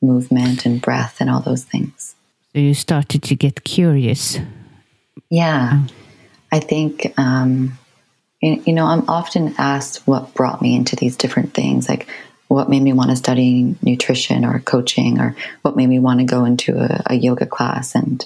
[0.02, 2.16] movement and breath and all those things.
[2.54, 4.40] So you started to get curious.
[5.30, 5.74] Yeah.
[5.74, 5.88] Oh.
[6.52, 7.78] I think, um,
[8.42, 11.88] you, you know, I'm often asked what brought me into these different things.
[11.88, 12.08] Like,
[12.48, 16.26] what made me want to study nutrition or coaching or what made me want to
[16.26, 17.96] go into a, a, yoga class.
[17.96, 18.26] And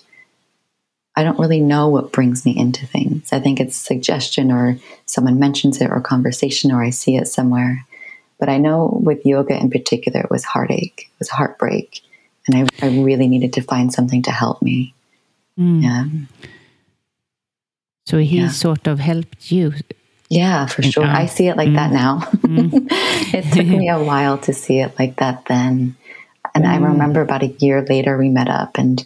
[1.16, 3.34] i don't really know what brings me into things.
[3.34, 7.86] I think it's suggestion or someone mentions it or conversation or i see it somewhere.
[8.40, 12.02] But i know with yoga in particular it was heartache it was heartbreak.
[12.48, 14.94] And i, I really needed to find something to help me.
[15.60, 15.84] Mm.
[15.84, 16.06] yeah.
[18.06, 18.50] So he yeah.
[18.50, 19.74] sort of helped you
[20.32, 21.04] yeah, for sure.
[21.04, 21.76] I see it like mm.
[21.76, 22.20] that now.
[22.20, 22.88] Mm.
[23.34, 25.98] it took me a while to see it like that then.
[26.56, 26.70] And mm.
[26.70, 29.06] I remember about a year later, we met up and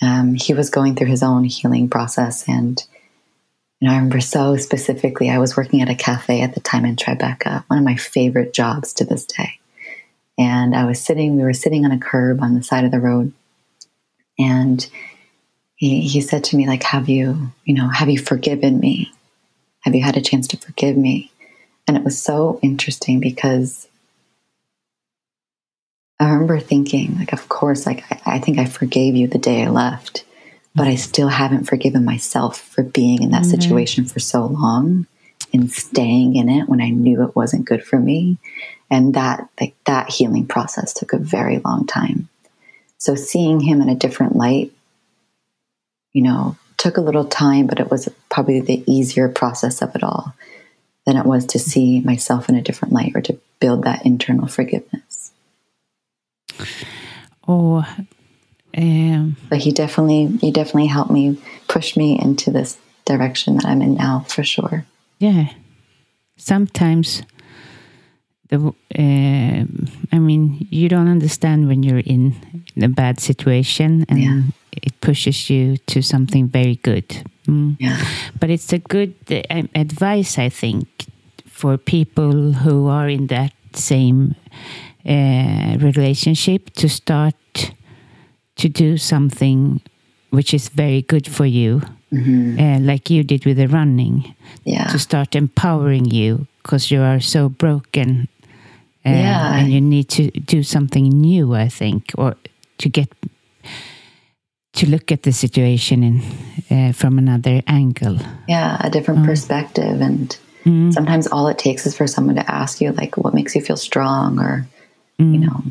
[0.00, 2.48] um, he was going through his own healing process.
[2.48, 2.82] And
[3.80, 6.86] you know, I remember so specifically, I was working at a cafe at the time
[6.86, 9.60] in Tribeca, one of my favorite jobs to this day.
[10.38, 13.00] And I was sitting, we were sitting on a curb on the side of the
[13.00, 13.34] road.
[14.38, 14.88] And
[15.74, 19.12] he, he said to me, like, have you, you know, have you forgiven me?
[19.86, 21.30] Have you had a chance to forgive me?
[21.86, 23.86] And it was so interesting because
[26.18, 29.62] I remember thinking, like, of course, like, I, I think I forgave you the day
[29.62, 30.24] I left,
[30.74, 33.60] but I still haven't forgiven myself for being in that mm-hmm.
[33.60, 35.06] situation for so long
[35.52, 38.38] and staying in it when I knew it wasn't good for me.
[38.90, 42.28] And that, like, that healing process took a very long time.
[42.98, 44.72] So seeing him in a different light,
[46.12, 46.56] you know,
[46.86, 50.32] took a little time, but it was probably the easier process of it all
[51.04, 54.46] than it was to see myself in a different light or to build that internal
[54.46, 55.32] forgiveness.
[57.48, 57.84] Oh,
[58.76, 63.82] um, but he definitely, he definitely helped me push me into this direction that I'm
[63.82, 64.86] in now, for sure.
[65.18, 65.48] Yeah,
[66.36, 67.24] sometimes
[68.48, 68.64] the,
[68.96, 72.36] uh, I mean, you don't understand when you're in
[72.80, 74.42] a bad situation, and yeah
[74.82, 77.08] it pushes you to something very good.
[77.46, 77.76] Mm.
[77.78, 78.02] Yeah.
[78.38, 80.88] But it's a good uh, advice, I think,
[81.48, 84.34] for people who are in that same
[85.06, 87.72] uh, relationship to start
[88.56, 89.80] to do something
[90.30, 92.58] which is very good for you, mm -hmm.
[92.58, 94.34] uh, like you did with the running.
[94.64, 94.90] Yeah.
[94.90, 98.28] To start empowering you because you are so broken.
[99.06, 99.58] Uh, yeah.
[99.58, 100.22] And you need to
[100.56, 102.36] do something new, I think, or
[102.78, 103.08] to get
[104.76, 106.22] to look at the situation in
[106.70, 108.18] uh, from another angle.
[108.48, 109.26] Yeah, a different mm.
[109.26, 110.92] perspective, and mm.
[110.92, 113.76] sometimes all it takes is for someone to ask you, like, "What makes you feel
[113.76, 114.66] strong?" or
[115.18, 115.32] mm.
[115.32, 115.62] you know,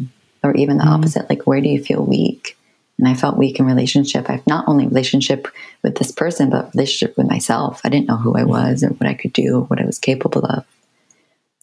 [0.44, 0.94] or even the mm.
[0.94, 2.58] opposite, like, "Where do you feel weak?"
[2.98, 4.30] And I felt weak in relationship.
[4.30, 5.48] I've not only relationship
[5.84, 7.82] with this person, but relationship with myself.
[7.84, 10.00] I didn't know who I was or what I could do, or what I was
[10.00, 10.66] capable of.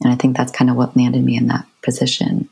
[0.03, 2.49] And I think that's kind of what landed me in that position.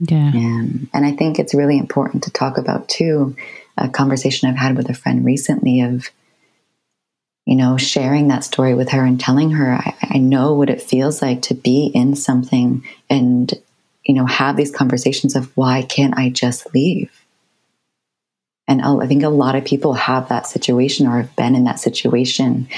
[0.00, 0.32] Yeah.
[0.34, 3.36] And, and I think it's really important to talk about too
[3.76, 6.10] a conversation I've had with a friend recently of,
[7.46, 10.82] you know, sharing that story with her and telling her, I, I know what it
[10.82, 13.52] feels like to be in something and,
[14.04, 17.10] you know, have these conversations of why can't I just leave?
[18.66, 21.80] And I think a lot of people have that situation or have been in that
[21.80, 22.68] situation.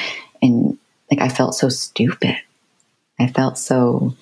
[0.43, 0.79] And
[1.11, 2.37] like, I felt so stupid.
[3.21, 4.15] I felt so,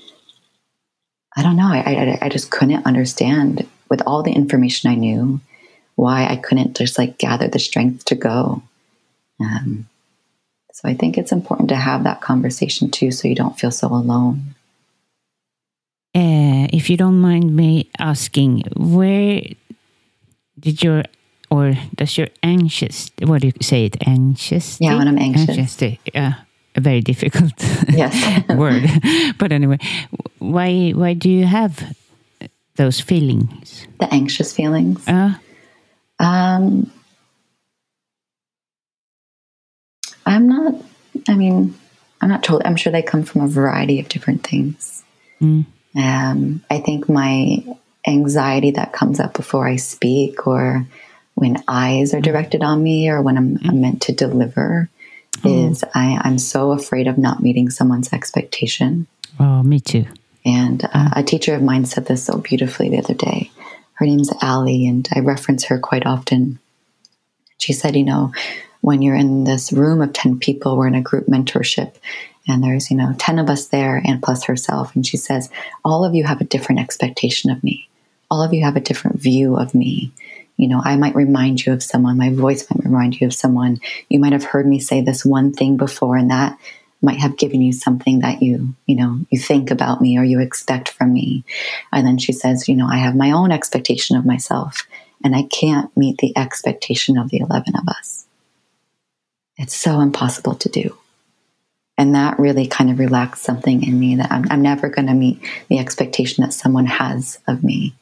[1.35, 1.67] I don't know.
[1.69, 5.41] I, I, I just couldn't understand with all the information I knew
[5.97, 8.63] why I couldn't just like gather the strength to go.
[9.41, 9.89] Um,
[10.73, 13.89] so I think it's important to have that conversation too, so you don't feel so
[13.89, 14.55] alone.
[16.17, 19.43] Uh, if you don't mind me asking, where
[20.59, 21.05] did your
[21.51, 25.99] or does your anxious what do you say it anxious yeah when i'm anxious, anxious
[26.15, 26.33] uh,
[26.75, 27.53] a very difficult
[27.89, 28.15] yes.
[28.57, 28.89] word
[29.39, 29.79] but anyway
[30.39, 31.97] why why do you have
[32.77, 35.35] those feelings the anxious feelings uh,
[36.19, 36.91] um
[40.27, 40.75] i'm not
[41.29, 41.75] i mean
[42.21, 45.03] i'm not totally i'm sure they come from a variety of different things
[45.41, 45.65] mm.
[45.97, 47.63] um i think my
[48.07, 50.87] anxiety that comes up before i speak or
[51.35, 54.89] when eyes are directed on me or when I'm, I'm meant to deliver
[55.39, 55.71] mm.
[55.71, 59.07] is I, I'm so afraid of not meeting someone's expectation.
[59.39, 60.07] Oh, me too.
[60.47, 63.51] And uh, a teacher of mine said this so beautifully the other day.
[63.95, 66.59] Her name's Allie, and I reference her quite often.
[67.59, 68.33] She said, You know,
[68.81, 71.95] when you're in this room of 10 people, we're in a group mentorship,
[72.49, 74.95] and there's, you know, 10 of us there and plus herself.
[74.95, 75.51] And she says,
[75.85, 77.89] All of you have a different expectation of me,
[78.31, 80.13] all of you have a different view of me
[80.57, 83.81] you know, I might remind you of someone, my voice might remind you of someone.
[84.09, 86.59] You might have heard me say this one thing before, and that
[87.05, 90.41] might have given you something that you, you know, you think about me or you
[90.41, 91.45] expect from me.
[91.93, 94.87] And then she says, you know, I have my own expectation of myself,
[95.23, 98.27] and I can't meet the expectation of the 11 of us.
[99.57, 100.97] It's so impossible to do.
[101.97, 105.15] And that really kind of relaxed something in me that I'm, I'm never going to
[105.15, 107.95] meet the expectation that someone has of me.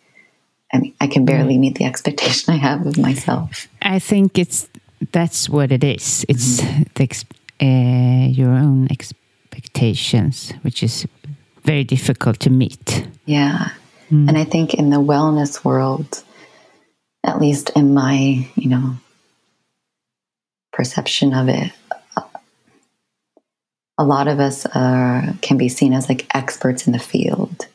[0.72, 3.68] I mean, I can barely meet the expectation I have of myself.
[3.82, 4.68] I think it's
[5.10, 6.24] that's what it is.
[6.28, 6.82] It's mm-hmm.
[6.94, 7.24] the,
[7.62, 11.06] uh, your own expectations, which is
[11.62, 13.06] very difficult to meet.
[13.24, 13.70] Yeah,
[14.10, 14.28] mm.
[14.28, 16.24] and I think in the wellness world,
[17.24, 18.96] at least in my you know
[20.72, 21.70] perception of it,
[23.98, 27.68] a lot of us are, can be seen as like experts in the field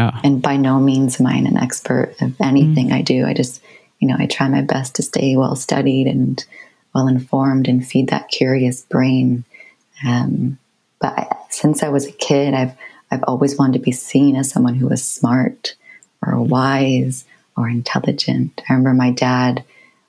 [0.00, 0.10] Oh.
[0.24, 2.94] And by no means am I an expert of anything mm.
[2.94, 3.26] I do.
[3.26, 3.60] I just,
[3.98, 6.42] you know, I try my best to stay well studied and
[6.94, 9.44] well informed and feed that curious brain.
[10.06, 10.58] Um,
[11.00, 12.74] but I, since I was a kid, I've
[13.10, 15.74] I've always wanted to be seen as someone who was smart
[16.24, 17.24] or wise
[17.56, 18.60] or intelligent.
[18.68, 19.64] I remember my dad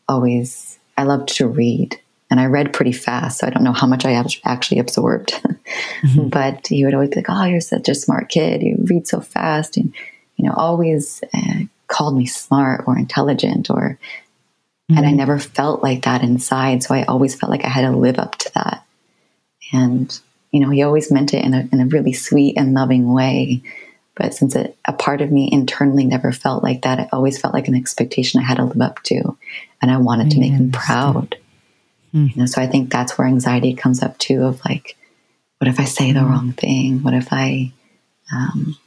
[0.08, 0.78] always.
[0.98, 4.06] I loved to read, and I read pretty fast, so I don't know how much
[4.06, 5.32] I actually absorbed.
[6.04, 6.28] mm-hmm.
[6.28, 8.62] But he would always be like, "Oh, you're such a smart kid.
[8.62, 9.94] You read so fast," and
[10.36, 13.98] you know, always uh, called me smart or intelligent, or
[14.92, 14.98] mm-hmm.
[14.98, 15.18] and I mm-hmm.
[15.18, 16.84] never felt like that inside.
[16.84, 18.86] So I always felt like I had to live up to that.
[19.74, 20.20] And
[20.52, 23.64] you know, he always meant it in a in a really sweet and loving way.
[24.16, 27.54] But since it, a part of me internally never felt like that, it always felt
[27.54, 29.38] like an expectation I had to live up to,
[29.82, 31.38] and I wanted to make him proud.
[32.14, 32.36] Mm.
[32.36, 34.98] You know, so I think that's where anxiety comes up too of like,
[35.60, 36.30] what if I say the mm.
[36.30, 37.04] wrong thing?
[37.04, 37.72] What if I,
[38.34, 38.78] um,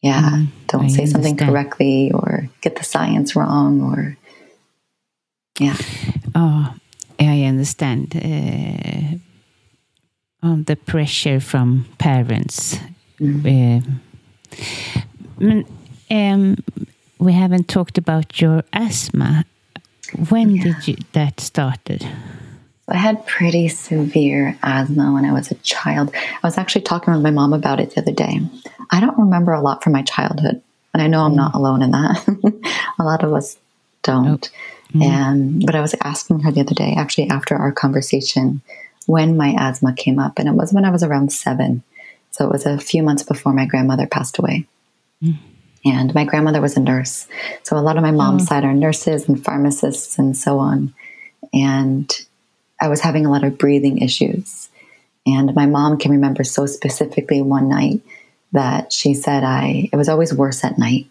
[0.00, 0.46] yeah, mm.
[0.68, 1.10] don't I say understand.
[1.10, 4.16] something correctly or get the science wrong or,
[5.60, 5.76] yeah.
[6.34, 6.74] Oh,
[7.18, 8.16] I understand.
[8.16, 9.18] Uh,
[10.42, 12.78] um, the pressure from parents.
[13.20, 14.00] Mm.
[15.40, 15.62] Uh,
[16.10, 16.56] um,
[17.18, 19.44] we haven't talked about your asthma.
[20.30, 20.62] When yeah.
[20.64, 22.08] did you, that started?
[22.88, 26.12] I had pretty severe asthma when I was a child.
[26.14, 28.40] I was actually talking with my mom about it the other day.
[28.90, 30.60] I don't remember a lot from my childhood,
[30.92, 31.56] and I know I'm not mm.
[31.56, 32.82] alone in that.
[32.98, 33.58] a lot of us
[34.02, 34.24] don't.
[34.24, 34.44] Nope.
[34.92, 35.02] Mm.
[35.02, 38.62] And but I was asking her the other day, actually after our conversation,
[39.06, 41.82] when my asthma came up, and it was when I was around seven.
[42.30, 44.66] So it was a few months before my grandmother passed away.
[45.22, 45.38] Mm.
[45.84, 47.26] And my grandmother was a nurse.
[47.62, 48.46] So a lot of my mom's oh.
[48.46, 50.94] side are nurses and pharmacists and so on.
[51.52, 52.26] And
[52.80, 54.68] I was having a lot of breathing issues.
[55.26, 58.02] And my mom can remember so specifically one night
[58.52, 61.06] that she said I it was always worse at night.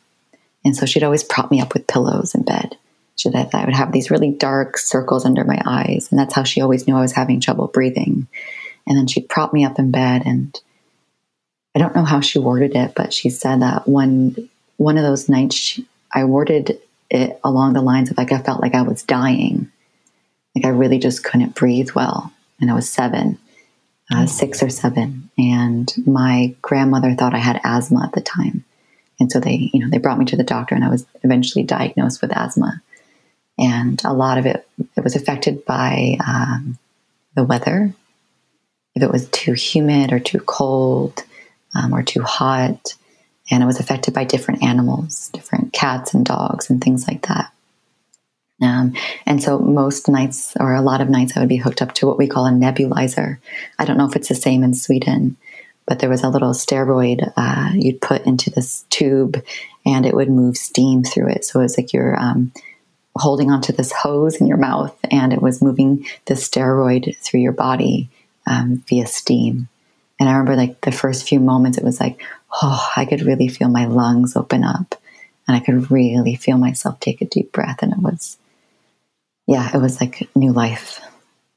[0.65, 2.77] And so she'd always prop me up with pillows in bed.
[3.19, 6.07] She said I would have these really dark circles under my eyes.
[6.09, 8.27] And that's how she always knew I was having trouble breathing.
[8.87, 10.57] And then she'd prop me up in bed and
[11.75, 15.27] I don't know how she worded it, but she said that one one of those
[15.27, 19.03] nights, she, I worded it along the lines of like, I felt like I was
[19.03, 19.69] dying.
[20.55, 22.31] Like I really just couldn't breathe well.
[22.61, 23.37] And I was seven,
[24.09, 24.29] uh, mm.
[24.29, 25.29] six or seven.
[25.37, 28.63] And my grandmother thought I had asthma at the time.
[29.19, 31.65] And so they, you know, they brought me to the doctor and I was eventually
[31.65, 32.81] diagnosed with asthma.
[33.59, 36.77] And a lot of it, it was affected by um,
[37.35, 37.93] the weather.
[38.95, 41.23] If it was too humid or too cold
[41.75, 42.95] um, or too hot,
[43.51, 47.51] and it was affected by different animals, different cats and dogs and things like that.
[48.61, 48.93] Um,
[49.25, 52.07] and so most nights, or a lot of nights, I would be hooked up to
[52.07, 53.37] what we call a nebulizer.
[53.77, 55.37] I don't know if it's the same in Sweden,
[55.85, 59.43] but there was a little steroid uh, you'd put into this tube,
[59.85, 61.45] and it would move steam through it.
[61.45, 62.51] So it was like you're um,
[63.19, 67.51] holding onto this hose in your mouth, and it was moving the steroid through your
[67.51, 68.09] body
[68.47, 69.67] um, via steam.
[70.19, 72.21] And I remember like the first few moments, it was like,
[72.61, 74.95] oh, I could really feel my lungs open up
[75.47, 77.81] and I could really feel myself take a deep breath.
[77.81, 78.37] And it was,
[79.47, 80.99] yeah, it was like new life.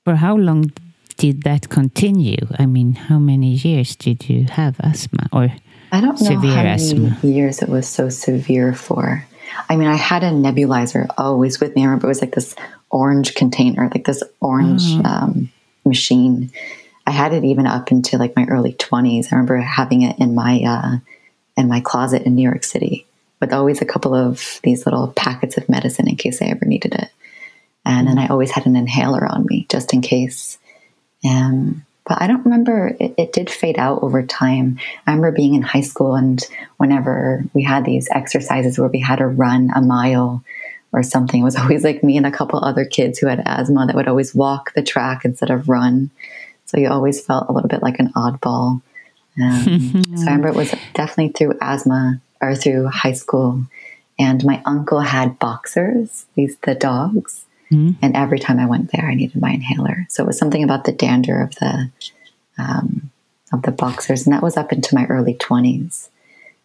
[0.05, 0.73] For how long
[1.17, 2.47] did that continue?
[2.59, 5.53] I mean, how many years did you have asthma or
[5.91, 7.19] I don't know severe how asthma?
[7.23, 9.27] many years it was so severe for.
[9.69, 11.83] I mean, I had a nebulizer always with me.
[11.83, 12.55] I remember it was like this
[12.91, 15.05] orange container, like this orange Mm.
[15.07, 15.53] um,
[15.85, 16.51] machine.
[17.07, 19.33] I had it even up into like my early twenties.
[19.33, 20.97] I remember having it in my uh,
[21.57, 23.07] in my closet in New York City,
[23.41, 26.95] with always a couple of these little packets of medicine in case I ever needed
[26.95, 27.11] it.
[27.85, 30.59] And then I always had an inhaler on me just in case.
[31.29, 34.79] Um, but I don't remember, it, it did fade out over time.
[35.07, 36.43] I remember being in high school and
[36.77, 40.43] whenever we had these exercises where we had to run a mile
[40.93, 43.87] or something, it was always like me and a couple other kids who had asthma
[43.87, 46.11] that would always walk the track instead of run.
[46.67, 48.83] So you always felt a little bit like an oddball.
[49.41, 53.63] Um, so I remember it was definitely through asthma or through high school.
[54.19, 57.45] And my uncle had boxers, these the dogs.
[58.03, 60.07] And every time I went there, I needed my inhaler.
[60.09, 61.91] So it was something about the dander of the
[62.59, 63.11] um,
[63.53, 66.11] of the boxers, and that was up into my early twenties.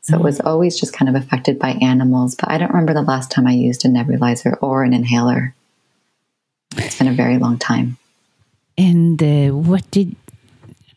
[0.01, 2.35] So it was always just kind of affected by animals.
[2.35, 5.53] But I don't remember the last time I used a nebulizer or an inhaler.
[6.77, 7.97] It's been a very long time.
[8.77, 10.15] And uh, what did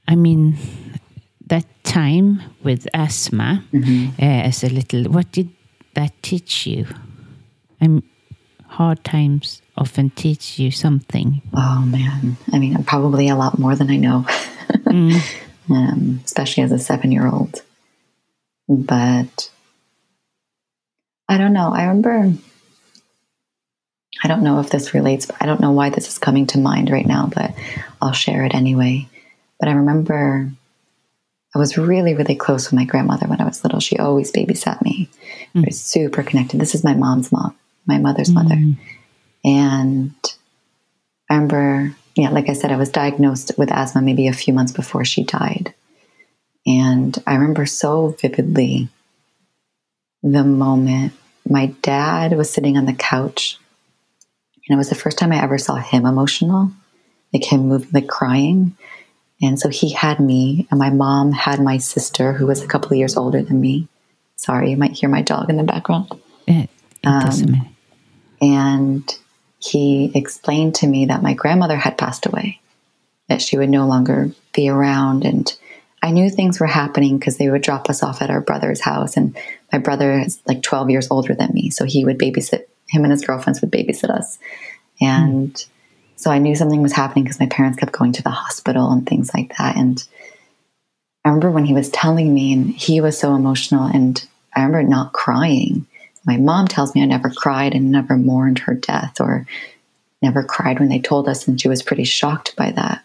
[0.07, 0.57] I mean?
[1.47, 5.49] That time with asthma uh, as a little, what did
[5.95, 6.87] that teach you?
[7.81, 8.05] I'm
[8.71, 11.43] hard times often teach you something.
[11.55, 14.27] Oh man, I mean, probably a lot more than I know,
[15.71, 17.63] um, especially as a seven-year-old.
[18.69, 19.51] But
[21.29, 21.73] I don't know.
[21.75, 22.33] I remember.
[24.23, 26.59] I don't know if this relates, but I don't know why this is coming to
[26.59, 27.55] mind right now, but
[28.03, 29.09] I'll share it anyway.
[29.59, 30.51] But I remember
[31.55, 33.81] I was really, really close with my grandmother when I was little.
[33.81, 35.09] She always babysat me.
[35.55, 36.61] We were super connected.
[36.61, 37.57] This is my mom's mom,
[37.87, 38.55] my mother's mother.
[38.55, 39.49] Mm-hmm.
[39.49, 40.15] And
[41.29, 44.73] I remember, yeah, like I said, I was diagnosed with asthma maybe a few months
[44.73, 45.75] before she died.
[46.67, 48.89] And I remember so vividly
[50.23, 51.15] the moment
[51.49, 53.59] my dad was sitting on the couch.
[54.69, 56.71] And it was the first time I ever saw him emotional,
[57.33, 58.77] like him moving, like crying.
[59.43, 62.91] And so he had me, and my mom had my sister, who was a couple
[62.93, 63.89] of years older than me.
[64.37, 66.13] Sorry, you might hear my dog in the background.
[66.47, 66.69] It
[67.03, 67.55] doesn't.
[67.55, 67.77] Um,
[68.41, 69.19] and
[69.59, 72.61] he explained to me that my grandmother had passed away,
[73.29, 75.25] that she would no longer be around.
[75.25, 75.53] And
[76.03, 79.17] I knew things were happening because they would drop us off at our brother's house.
[79.17, 79.37] And
[79.73, 81.71] my brother is like 12 years older than me.
[81.71, 84.39] So he would babysit, him and his girlfriends would babysit us.
[85.01, 85.63] And
[86.17, 89.07] so I knew something was happening because my parents kept going to the hospital and
[89.07, 89.77] things like that.
[89.77, 90.03] And
[91.25, 94.83] I remember when he was telling me, and he was so emotional, and I remember
[94.89, 95.87] not crying.
[96.25, 99.47] My mom tells me I never cried and never mourned her death or
[100.23, 103.03] never cried when they told us, and she was pretty shocked by that.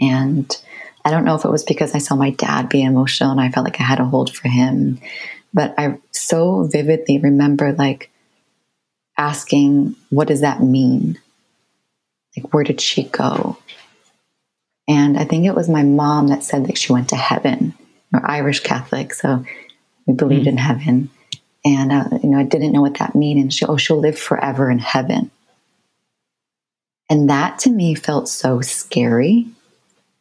[0.00, 0.56] And
[1.04, 3.50] I don't know if it was because I saw my dad be emotional and I
[3.50, 5.00] felt like I had a hold for him,
[5.52, 8.10] but I so vividly remember like
[9.16, 11.18] asking, What does that mean?
[12.36, 13.58] Like, where did she go?
[14.86, 17.74] And I think it was my mom that said that she went to heaven.
[18.10, 19.44] We're Irish Catholic, so
[20.06, 20.50] we believed mm-hmm.
[20.50, 21.10] in heaven.
[21.64, 23.38] And uh, you know, I didn't know what that meant.
[23.38, 25.30] And she, oh, she'll live forever in heaven.
[27.10, 29.48] And that to me felt so scary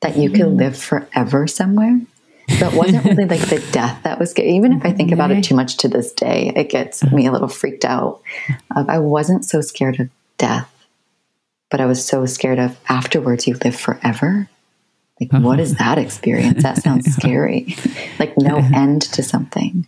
[0.02, 2.00] that you could live forever somewhere.
[2.60, 4.38] So it wasn't really like the death that was.
[4.40, 7.32] Even if I think about it too much to this day, it gets me a
[7.32, 8.22] little freaked out.
[8.74, 10.72] Uh, I wasn't so scared of death,
[11.70, 14.50] but I was so scared of afterwards you live forever.
[15.20, 16.64] Like, what is that experience?
[16.64, 17.76] That sounds scary.
[18.20, 19.88] like, no end to something.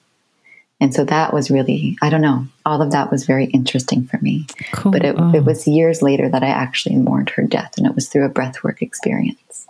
[0.82, 4.17] And so that was really, I don't know, all of that was very interesting for
[4.21, 4.47] me.
[4.71, 4.91] Cool.
[4.93, 5.34] But it, Oh.
[5.36, 8.30] it was years later that I actually mourned her death, and it was through a
[8.30, 9.67] breathwork experience.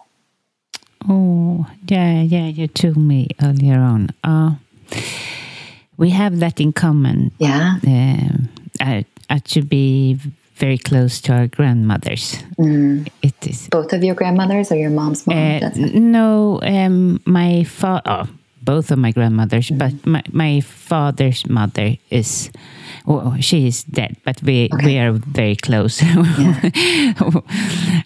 [1.08, 4.10] Oh, yeah, yeah, you told me earlier on.
[4.24, 4.56] Uh,
[5.98, 7.32] we have that in common.
[7.40, 7.78] Yeah.
[7.88, 8.50] Um,
[8.80, 10.20] uh, uh, to be
[10.56, 12.44] very close to our grandmothers.
[12.58, 13.68] It is.
[13.70, 15.38] Both of your grandmothers or your mom's mom?
[15.38, 18.28] Uh, no, um, my father, oh,
[18.62, 22.52] both of my grandmothers, but my, my father's mother is
[23.08, 24.86] Oh, she is dead, but we Okay.
[24.86, 26.02] we are very close.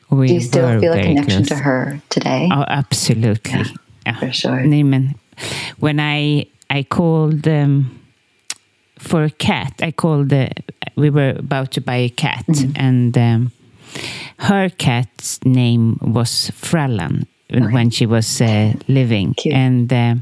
[0.10, 1.48] we Do you still feel a connection close.
[1.50, 2.50] to her today?
[2.52, 3.64] Oh, absolutely.
[4.06, 4.64] Yeah, for sure.
[4.64, 5.16] Nej, men
[5.80, 8.00] when I I called um,
[9.00, 10.32] for a cat, I called.
[10.34, 10.48] Uh,
[10.96, 12.72] we were about to buy a cat, Mm-hmm.
[12.76, 13.52] and um,
[14.38, 19.56] her cat's name was Frallan when she was uh, living, Cute.
[19.56, 19.92] and.
[19.92, 20.16] Uh,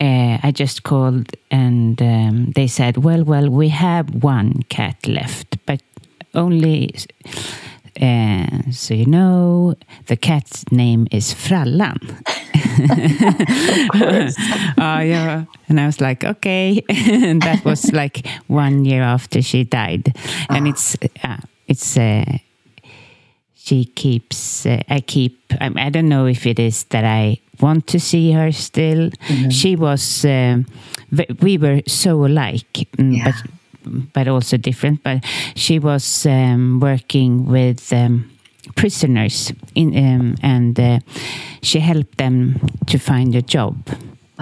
[0.00, 5.58] uh, I just called and um, they said, well, well, we have one cat left,
[5.66, 5.82] but
[6.34, 6.94] only,
[8.00, 9.74] uh, so you know,
[10.06, 11.98] the cat's name is Frallan.
[14.78, 15.44] Oh, yeah.
[15.68, 16.82] And I was like, okay.
[16.88, 20.14] and that was like one year after she died.
[20.48, 21.36] And it's, uh,
[21.68, 22.38] it's, uh,
[23.64, 27.86] she keeps uh, i keep I, I don't know if it is that i want
[27.88, 29.10] to see her still
[29.50, 30.64] she was um,
[31.42, 33.24] we were so alike mm, Yeah.
[33.32, 33.34] but
[34.14, 35.24] but also different but
[35.56, 38.24] she was um, working with um,
[38.76, 40.98] prisoners in um, and uh,
[41.62, 43.76] she helped them to find a job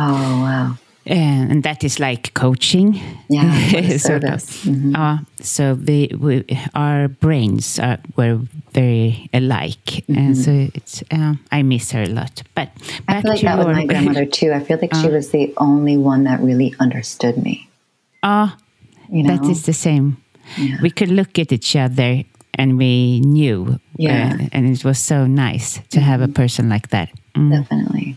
[0.00, 0.76] Oh, wow.
[1.08, 1.14] Uh,
[1.50, 3.00] and that is like coaching.
[3.28, 4.42] Yeah, sort of.
[4.64, 4.94] Mhm.
[4.96, 6.44] Uh, so we, we,
[6.74, 8.40] our brains are, were
[8.72, 11.02] very alike, and so it's.
[11.10, 12.42] Uh, I miss her a lot.
[12.54, 13.10] But Mm-hmm.
[13.10, 14.52] I feel like that with your my grandmother too.
[14.52, 17.68] I feel like she was the only one that really understood me.
[18.22, 18.56] Ah,
[19.10, 20.16] You know, that is the same.
[20.56, 20.76] Yeah.
[20.82, 22.24] We could look at each other
[22.58, 24.36] and we knew, Yeah.
[24.40, 27.08] uh, and it was so nice to have a person like that.
[27.34, 27.50] Mm.
[27.50, 28.16] definitely.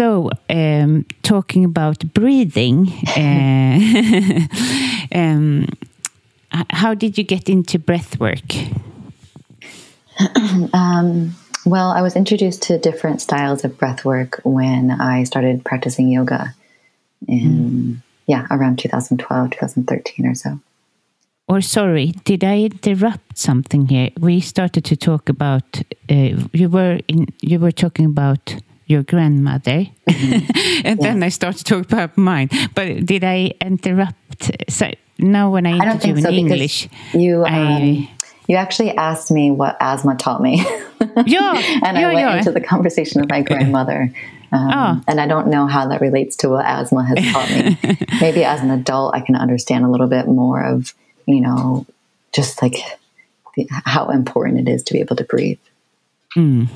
[0.00, 4.40] So, um, talking about breathing, uh,
[5.14, 5.68] um,
[6.70, 8.50] how did you get into breath work?
[10.72, 11.34] Um,
[11.66, 16.54] well, I was introduced to different styles of breath work when I started practicing yoga
[17.28, 20.60] in, yeah, around 2012, 2013 or so.
[21.46, 24.08] Or sorry, did I interrupt something here?
[24.18, 28.54] We started to talk about uh, you were in you were talking about
[28.90, 29.86] your grandmother,
[30.84, 32.48] and then I started talk about mine.
[32.74, 34.50] But did I interrupt?
[34.68, 38.08] So now when I I don't interview in so English, you, I um,
[38.48, 40.56] you actually asked me what asthma taught me.
[41.26, 41.52] yeah,
[41.84, 42.38] and I yeah, went yeah.
[42.38, 44.02] into the conversation with my grandmother.
[44.02, 45.00] Um, Oh.
[45.06, 47.78] And I don't know how that relates to what asthma has taught me.
[48.20, 50.92] Maybe as an adult, I can understand a little bit more of,
[51.24, 51.86] you know,
[52.32, 52.74] just like
[53.54, 55.60] the, how important it is to be able to breathe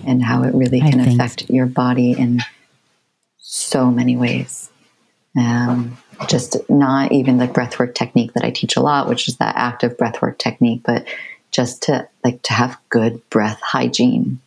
[0.06, 0.82] and how it really.
[0.82, 2.40] I can think affect your body in
[3.38, 4.70] so many ways.
[5.36, 5.98] Um,
[6.28, 9.96] just not even the breathwork technique that I teach a lot, which is that active
[9.96, 11.06] breathwork technique, but
[11.50, 14.40] just to like to have good breath hygiene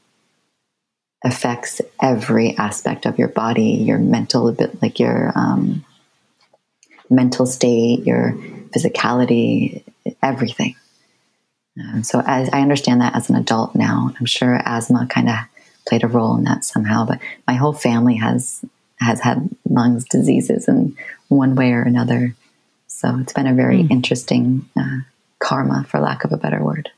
[1.23, 5.85] affects every aspect of your body, your mental, a bit like your um,
[7.09, 8.33] mental state, your
[8.75, 9.83] physicality,
[10.21, 10.75] everything.
[11.79, 15.35] Um, so as I understand that as an adult now, I'm sure asthma kind of
[15.87, 17.05] played a role in that somehow.
[17.05, 18.63] But my whole family has
[18.99, 20.97] has had lungs diseases in
[21.27, 22.35] one way or another.
[22.87, 24.99] So it's been a very interesting uh,
[25.39, 26.89] karma, for lack of a better word.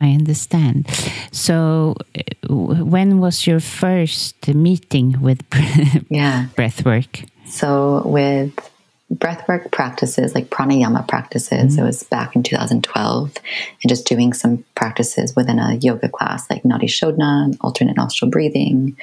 [0.00, 0.88] I understand.
[1.30, 2.54] So, uh,
[2.84, 5.42] when was your first meeting with
[6.08, 6.46] yeah.
[6.56, 7.28] breathwork?
[7.46, 8.71] So, with
[9.14, 11.82] breathwork practices, like pranayama practices, mm-hmm.
[11.82, 13.36] it was back in 2012,
[13.82, 18.96] and just doing some practices within a yoga class, like Nadi Shodhana, alternate nostril breathing,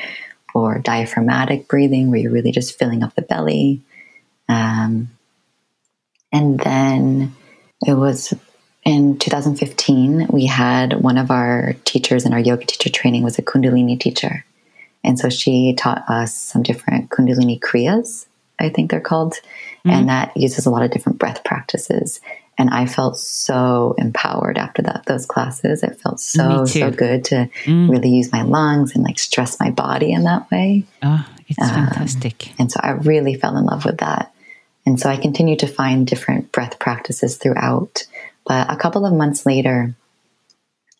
[0.55, 3.81] or diaphragmatic breathing, where you're really just filling up the belly.
[4.47, 5.09] Um,
[6.31, 7.35] and then
[7.85, 8.33] it was
[8.85, 13.43] in 2015, we had one of our teachers in our yoga teacher training was a
[13.43, 14.45] Kundalini teacher.
[15.03, 18.25] And so she taught us some different Kundalini Kriyas,
[18.59, 19.33] I think they're called.
[19.33, 19.89] Mm-hmm.
[19.89, 22.19] And that uses a lot of different breath practices.
[22.57, 25.81] And I felt so empowered after that those classes.
[25.81, 27.89] It felt so so good to mm.
[27.89, 30.83] really use my lungs and like stress my body in that way.
[31.01, 32.51] Oh, it's um, fantastic.
[32.59, 34.33] And so I really fell in love with that.
[34.85, 38.05] And so I continued to find different breath practices throughout.
[38.45, 39.95] But a couple of months later,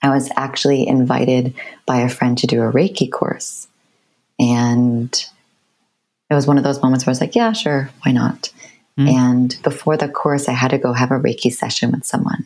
[0.01, 1.55] I was actually invited
[1.85, 3.67] by a friend to do a Reiki course.
[4.39, 5.13] And
[6.29, 8.51] it was one of those moments where I was like, yeah, sure, why not?
[8.97, 9.09] Mm.
[9.09, 12.45] And before the course, I had to go have a Reiki session with someone.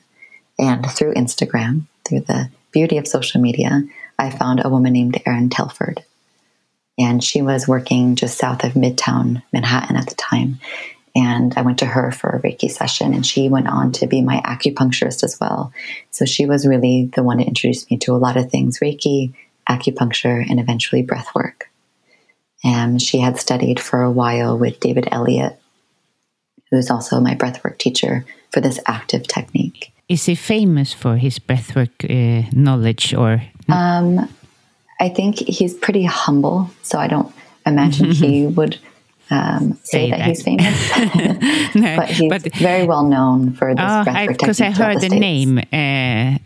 [0.57, 3.83] And through Instagram, through the beauty of social media,
[4.19, 6.03] I found a woman named Erin Telford.
[6.97, 10.59] And she was working just south of Midtown Manhattan at the time.
[11.15, 14.21] And I went to her for a Reiki session, and she went on to be
[14.21, 15.71] my acupuncturist as well.
[16.11, 19.33] So she was really the one to introduce me to a lot of things Reiki,
[19.69, 21.69] acupuncture, and eventually breath work.
[22.63, 25.59] And she had studied for a while with David Elliott,
[26.71, 29.91] who's also my breathwork teacher for this active technique.
[30.07, 33.41] Is he famous for his breathwork uh, knowledge or?
[33.69, 34.29] Um,
[34.99, 37.33] I think he's pretty humble, so I don't
[37.65, 38.77] imagine he would
[39.29, 41.75] um, say, say that, that, he's famous.
[41.75, 45.09] no, but he's but, very well known for this oh, breathwork Because I heard the,
[45.09, 46.37] the name uh,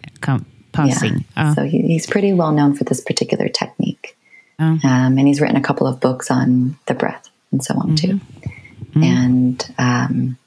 [0.72, 1.26] passing.
[1.36, 1.52] Yeah.
[1.52, 1.54] Oh.
[1.56, 3.97] So he, he's pretty well known for this particular technique.
[4.60, 4.80] Oh.
[4.84, 7.96] Um, and he's written a couple of books on the breath and so on mm-hmm.
[7.96, 8.20] too.
[8.92, 9.04] Mm-hmm.
[9.04, 10.38] And um,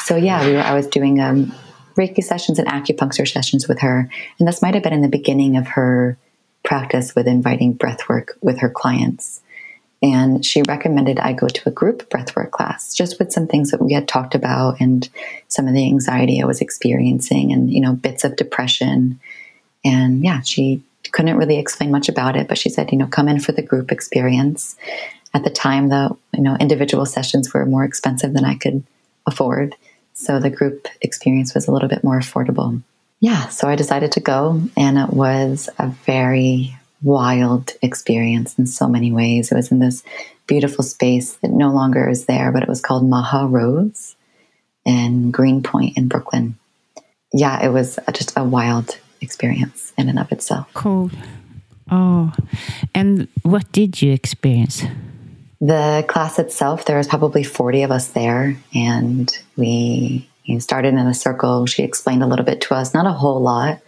[0.00, 1.52] so, yeah, we were, I was doing um,
[1.96, 4.08] Reiki sessions and acupuncture sessions with her.
[4.38, 6.16] And this might have been in the beginning of her
[6.62, 9.40] practice with inviting breath work with her clients.
[10.02, 13.80] And she recommended I go to a group breathwork class just with some things that
[13.80, 15.08] we had talked about and
[15.48, 19.18] some of the anxiety I was experiencing and, you know, bits of depression.
[19.84, 20.82] And yeah, she
[21.16, 23.62] couldn't really explain much about it, but she said, you know, come in for the
[23.62, 24.76] group experience.
[25.32, 28.84] At the time, the, you know, individual sessions were more expensive than I could
[29.26, 29.74] afford.
[30.12, 32.82] So the group experience was a little bit more affordable.
[33.20, 38.86] Yeah, so I decided to go, and it was a very wild experience in so
[38.86, 39.50] many ways.
[39.50, 40.02] It was in this
[40.46, 44.16] beautiful space that no longer is there, but it was called Maha Rose
[44.84, 46.58] in Greenpoint in Brooklyn.
[47.32, 50.68] Yeah, it was just a wild experience in and of itself.
[50.74, 51.10] Cool.
[51.90, 52.32] Oh,
[52.94, 54.82] and what did you experience?
[55.60, 61.14] The class itself, there was probably 40 of us there, and we started in a
[61.14, 61.66] circle.
[61.66, 63.80] She explained a little bit to us, not a whole lot,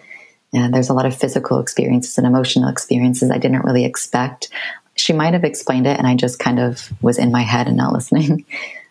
[0.52, 4.48] and there's a lot of physical experiences and emotional experiences I didn't really expect.
[4.94, 7.76] She might have explained it, and I just kind of was in my head and
[7.76, 8.46] not listening.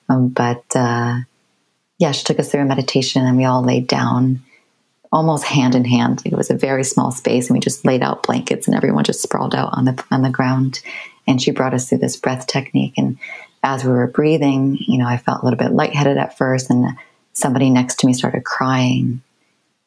[0.09, 1.19] Um, but uh,
[1.97, 4.43] yeah, she took us through a meditation, and we all laid down
[5.11, 6.21] almost hand in hand.
[6.25, 9.21] It was a very small space, and we just laid out blankets, and everyone just
[9.21, 10.81] sprawled out on the on the ground.
[11.27, 12.93] And she brought us through this breath technique.
[12.97, 13.17] And
[13.63, 16.97] as we were breathing, you know, I felt a little bit lightheaded at first, and
[17.33, 19.21] somebody next to me started crying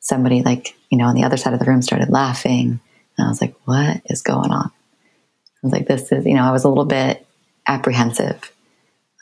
[0.00, 2.80] somebody like, you know, on the other side of the room started laughing.
[3.16, 4.66] And I was like, what is going on?
[4.66, 7.26] I was like, this is, you know, I was a little bit
[7.68, 8.50] apprehensive.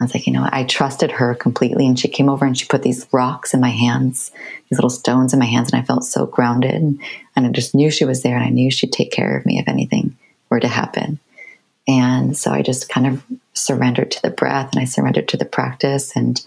[0.01, 1.87] I was like, you know, I trusted her completely.
[1.87, 4.31] And she came over and she put these rocks in my hands,
[4.69, 5.73] these little stones in my hands.
[5.73, 6.73] And I felt so grounded.
[6.73, 7.01] And
[7.37, 9.67] I just knew she was there and I knew she'd take care of me if
[9.67, 10.17] anything
[10.51, 11.19] were to happen.
[11.89, 13.25] And so I just kind of
[13.55, 16.15] surrendered to the breath and I surrendered to the practice.
[16.15, 16.41] And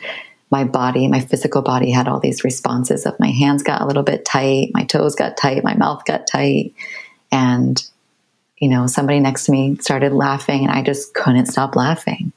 [0.52, 4.04] my body, my physical body had all these responses of my hands got a little
[4.04, 6.74] bit tight, my toes got tight, my mouth got tight.
[7.32, 7.84] And,
[8.58, 12.32] you know, somebody next to me started laughing and I just couldn't stop laughing.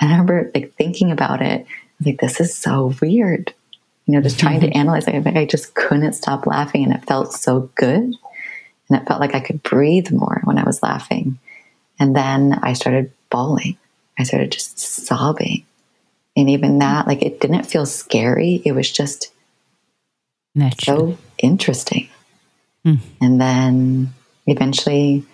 [0.00, 1.66] And I remember like thinking about it,
[2.04, 3.54] like, this is so weird.
[4.06, 5.26] You know, just trying to analyze it.
[5.26, 8.02] I just couldn't stop laughing and it felt so good.
[8.02, 11.38] And it felt like I could breathe more when I was laughing.
[11.98, 13.78] And then I started bawling.
[14.18, 15.64] I started just sobbing
[16.36, 18.60] and even that, like, it didn't feel scary.
[18.64, 19.32] It was just
[20.54, 21.12] Natural.
[21.12, 22.08] so interesting.
[22.84, 22.98] Mm.
[23.20, 24.14] And then
[24.46, 25.24] eventually,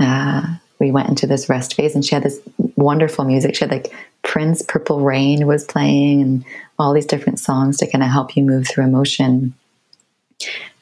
[0.00, 2.40] uh, we went into this rest phase, and she had this
[2.76, 3.54] wonderful music.
[3.54, 6.44] She had like Prince Purple Rain was playing, and
[6.78, 9.54] all these different songs to kind of help you move through emotion.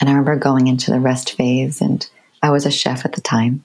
[0.01, 2.09] And I remember going into the rest phase, and
[2.43, 3.65] I was a chef at the time,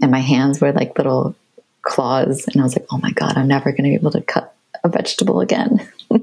[0.00, 1.36] and my hands were like little
[1.82, 4.22] claws, and I was like, "Oh my god, I'm never going to be able to
[4.22, 5.86] cut a vegetable again."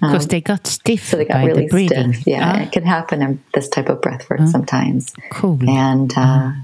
[0.00, 1.08] Because um, they got stiff.
[1.08, 2.26] So they got really the stiff.
[2.26, 2.62] Yeah, ah.
[2.62, 4.46] it can happen in this type of breath work ah.
[4.46, 5.12] sometimes.
[5.30, 5.58] Cool.
[5.68, 6.56] And uh, ah.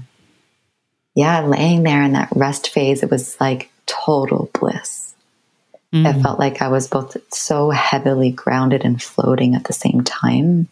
[1.17, 5.15] Yeah, laying there in that rest phase, it was like total bliss.
[5.91, 6.05] Mm.
[6.05, 10.67] It felt like I was both so heavily grounded and floating at the same time.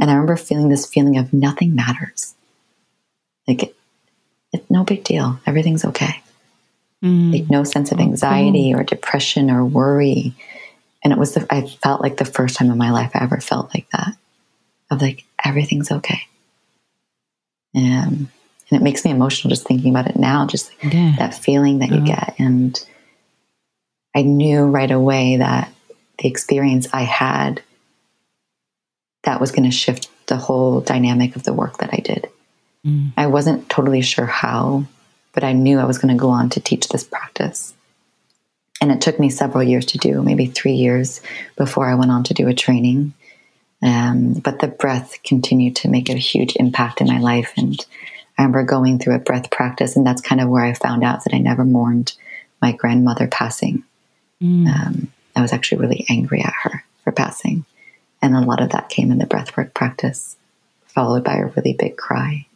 [0.00, 2.34] And I remember feeling this feeling of nothing matters.
[3.46, 3.76] Like, it,
[4.52, 5.38] it, no big deal.
[5.46, 6.20] Everything's okay.
[7.04, 7.32] Mm.
[7.32, 10.34] Like, no sense of anxiety or depression or worry.
[11.04, 13.40] And it was, the, I felt like the first time in my life I ever
[13.40, 14.16] felt like that
[14.90, 16.22] of like, everything's okay.
[17.72, 18.26] And,
[18.70, 21.14] and it makes me emotional just thinking about it now, just like yeah.
[21.18, 22.34] that feeling that you get.
[22.38, 22.78] And
[24.14, 25.72] I knew right away that
[26.18, 27.62] the experience I had
[29.24, 32.28] that was going to shift the whole dynamic of the work that I did.
[32.86, 33.12] Mm.
[33.16, 34.84] I wasn't totally sure how,
[35.32, 37.74] but I knew I was going to go on to teach this practice.
[38.80, 41.20] And it took me several years to do, maybe three years
[41.56, 43.12] before I went on to do a training.
[43.82, 47.52] Um, but the breath continued to make a huge impact in my life.
[47.56, 47.84] And
[48.40, 51.24] I remember going through a breath practice, and that's kind of where I found out
[51.24, 52.14] that I never mourned
[52.62, 53.84] my grandmother passing.
[54.42, 54.66] Mm.
[54.66, 57.66] Um, I was actually really angry at her for passing.
[58.22, 60.38] And a lot of that came in the breathwork practice,
[60.86, 62.46] followed by a really big cry.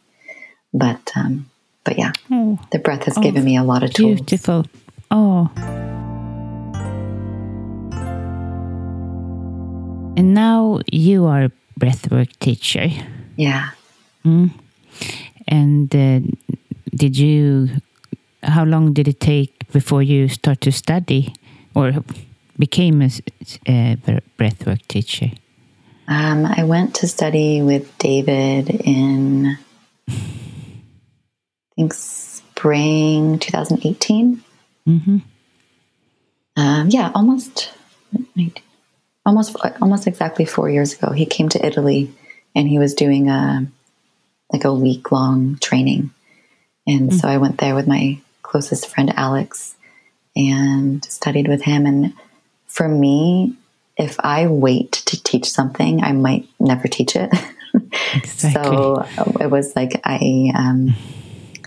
[0.73, 1.51] But um,
[1.83, 2.57] but yeah, oh.
[2.71, 4.21] the breath has oh, given me a lot of tools.
[4.21, 4.65] Beautiful.
[5.11, 5.51] Oh.
[10.17, 12.89] And now you are a breathwork teacher.
[13.35, 13.69] Yeah.
[14.25, 14.49] Mm.
[15.47, 16.19] And uh,
[16.93, 17.69] did you?
[18.43, 21.33] How long did it take before you start to study,
[21.73, 21.93] or
[22.57, 23.09] became a,
[23.67, 23.97] a
[24.37, 25.31] breathwork teacher?
[26.07, 29.57] Um, I went to study with David in,
[30.07, 30.13] I
[31.75, 34.43] think, spring 2018.
[34.87, 35.17] Mm-hmm.
[36.57, 37.71] Um, yeah, almost,
[39.25, 41.11] almost, almost exactly four years ago.
[41.11, 42.13] He came to Italy,
[42.53, 43.65] and he was doing a
[44.51, 46.11] like a week long training,
[46.87, 47.17] and mm-hmm.
[47.17, 49.75] so I went there with my closest friend Alex,
[50.35, 51.85] and studied with him.
[51.85, 52.13] And
[52.67, 53.55] for me,
[53.97, 57.31] if I wait to teach something, I might never teach it.
[58.13, 58.61] Exactly.
[58.63, 59.05] so
[59.41, 60.95] it was like I, um,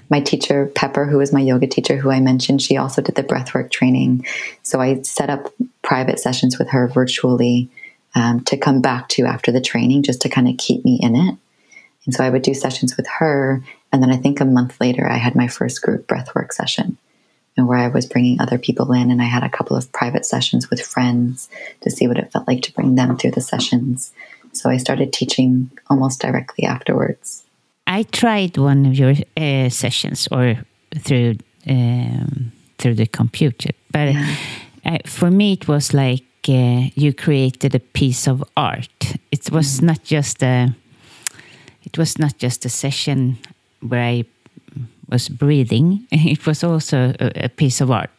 [0.08, 3.22] my teacher Pepper, who was my yoga teacher, who I mentioned, she also did the
[3.22, 4.24] breathwork training.
[4.62, 5.52] So I set up
[5.82, 7.68] private sessions with her virtually
[8.14, 11.14] um, to come back to after the training, just to kind of keep me in
[11.14, 11.36] it.
[12.08, 15.06] And so I would do sessions with her, and then I think a month later,
[15.06, 16.96] I had my first group breathwork session
[17.54, 19.10] and where I was bringing other people in.
[19.10, 21.50] And I had a couple of private sessions with friends
[21.82, 24.10] to see what it felt like to bring them through the sessions.
[24.52, 27.44] So I started teaching almost directly afterwards.
[27.86, 30.56] I tried one of your uh, sessions or
[30.96, 31.36] through
[31.68, 34.34] um, through the computer, but yeah.
[34.86, 39.16] uh, for me it was like uh, you created a piece of art.
[39.30, 39.82] It was mm.
[39.82, 40.74] not just a
[41.82, 43.38] it was not just a session
[43.80, 44.24] where I
[45.08, 46.06] was breathing.
[46.12, 48.10] It was also a, a, piece of art.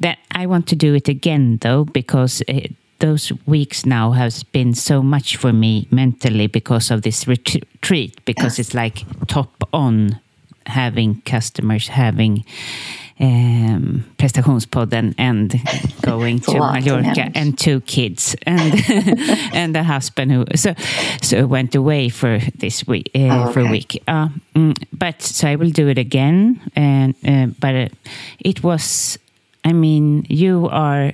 [0.00, 4.74] That I want to do it again though, because it, those weeks now has been
[4.74, 8.24] so much for me mentally because of this retreat.
[8.24, 10.20] Because it's like top on
[10.66, 12.44] having customers having
[13.20, 15.54] um, prestationspodden and
[16.02, 18.74] going to Mallorca and two kids and
[19.54, 20.74] and a husband who so
[21.22, 23.52] so went away for this week uh, oh, okay.
[23.52, 24.02] for a week.
[24.08, 24.28] Uh,
[24.92, 26.60] but so I will do it again.
[26.74, 27.88] And uh, but uh,
[28.40, 29.18] it was,
[29.64, 31.12] I mean, you are.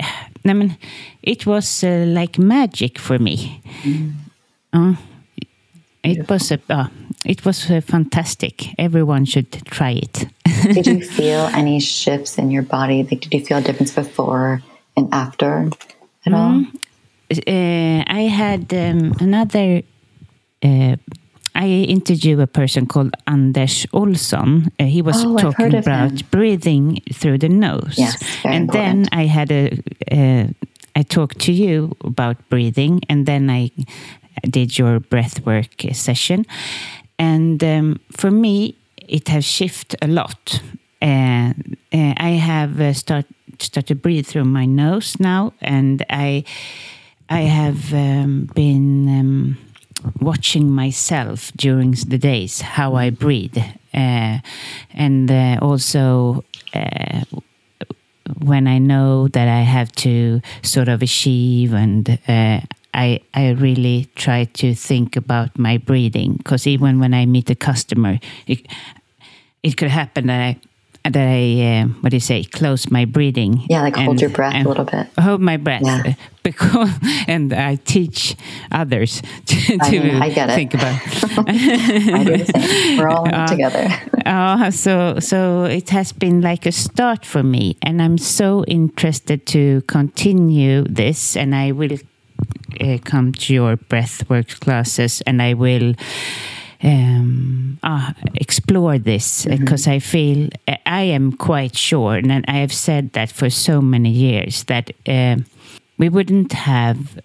[0.48, 0.76] I mean,
[1.22, 3.60] it was uh, like magic for me.
[4.72, 4.96] Mm.
[6.04, 6.86] It was a, uh,
[7.26, 8.74] it was uh, fantastic.
[8.78, 10.26] Everyone should try it.
[10.62, 13.02] did you feel any shifts in your body?
[13.02, 14.62] Like, did you feel a difference before
[14.96, 15.70] and after
[16.24, 16.64] at mm, all?
[17.30, 19.82] Uh, I had um, another.
[20.62, 20.96] Uh,
[21.54, 24.70] I interviewed a person called Anders Olsson.
[24.78, 26.26] Uh, he was oh, talking about him.
[26.30, 28.72] breathing through the nose, yes, and important.
[28.72, 29.82] then I had a.
[30.10, 30.48] Uh,
[30.94, 33.70] I talked to you about breathing, and then I
[34.48, 36.46] did your breath work session.
[37.18, 38.76] And um, for me,
[39.08, 40.60] it has shifted a lot.
[41.00, 41.52] Uh,
[41.92, 43.26] uh, I have uh, start
[43.58, 46.44] start to breathe through my nose now, and I
[47.28, 49.58] I have um, been um,
[50.20, 53.58] watching myself during the days how I breathe,
[53.94, 54.38] uh,
[54.94, 56.44] and uh, also
[58.40, 62.60] when I know that I have to sort of achieve and uh,
[62.96, 67.54] I, I really try to think about my breathing because even when I meet a
[67.54, 68.66] customer, it,
[69.62, 70.56] it could happen that I
[71.10, 73.62] that I uh, what do you say close my breathing.
[73.68, 75.06] Yeah, like hold your breath a little bit.
[75.20, 76.14] Hold my breath Yeah.
[76.42, 76.90] because
[77.28, 78.34] and I teach
[78.72, 80.54] others to, I to mean, I get it.
[80.54, 80.94] think about.
[81.48, 82.98] I do the same.
[82.98, 83.88] We're all it together.
[84.24, 89.46] Uh, so so it has been like a start for me, and I'm so interested
[89.46, 91.98] to continue this, and I will
[92.80, 95.94] uh, come to your breathwork classes, and I will
[96.82, 100.48] um, uh, explore this because I feel
[100.84, 105.44] I am quite sure, and I have said that for so many years that um
[105.98, 107.18] we wouldn't have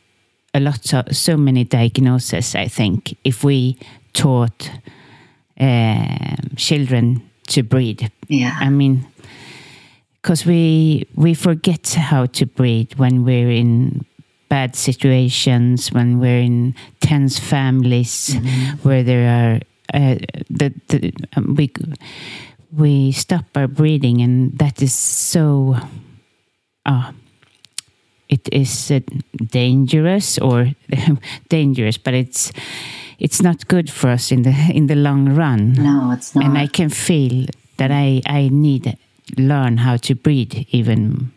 [0.53, 2.55] a lot of so many diagnoses.
[2.55, 3.77] I think if we
[4.13, 4.71] taught
[5.59, 8.01] um children to breathe.
[8.27, 8.57] Yeah.
[8.59, 9.05] I mean,
[10.21, 14.05] because we we forget how to breathe when we're in
[14.51, 18.35] bad situations, when we're in tense families,
[18.83, 19.55] where there are
[19.93, 20.15] uh,
[20.49, 21.71] the, the um, we
[22.75, 25.77] we stop our breathing, and that is so.
[26.85, 27.13] Uh,
[28.27, 28.99] it is uh,
[29.51, 30.71] dangerous or
[31.49, 32.51] dangerous, but it's
[33.19, 35.73] it's not good for us in the in the long run.
[35.73, 36.43] No, it's not.
[36.43, 37.47] And I can feel
[37.77, 38.97] that I I need
[39.37, 41.31] learn how to breathe even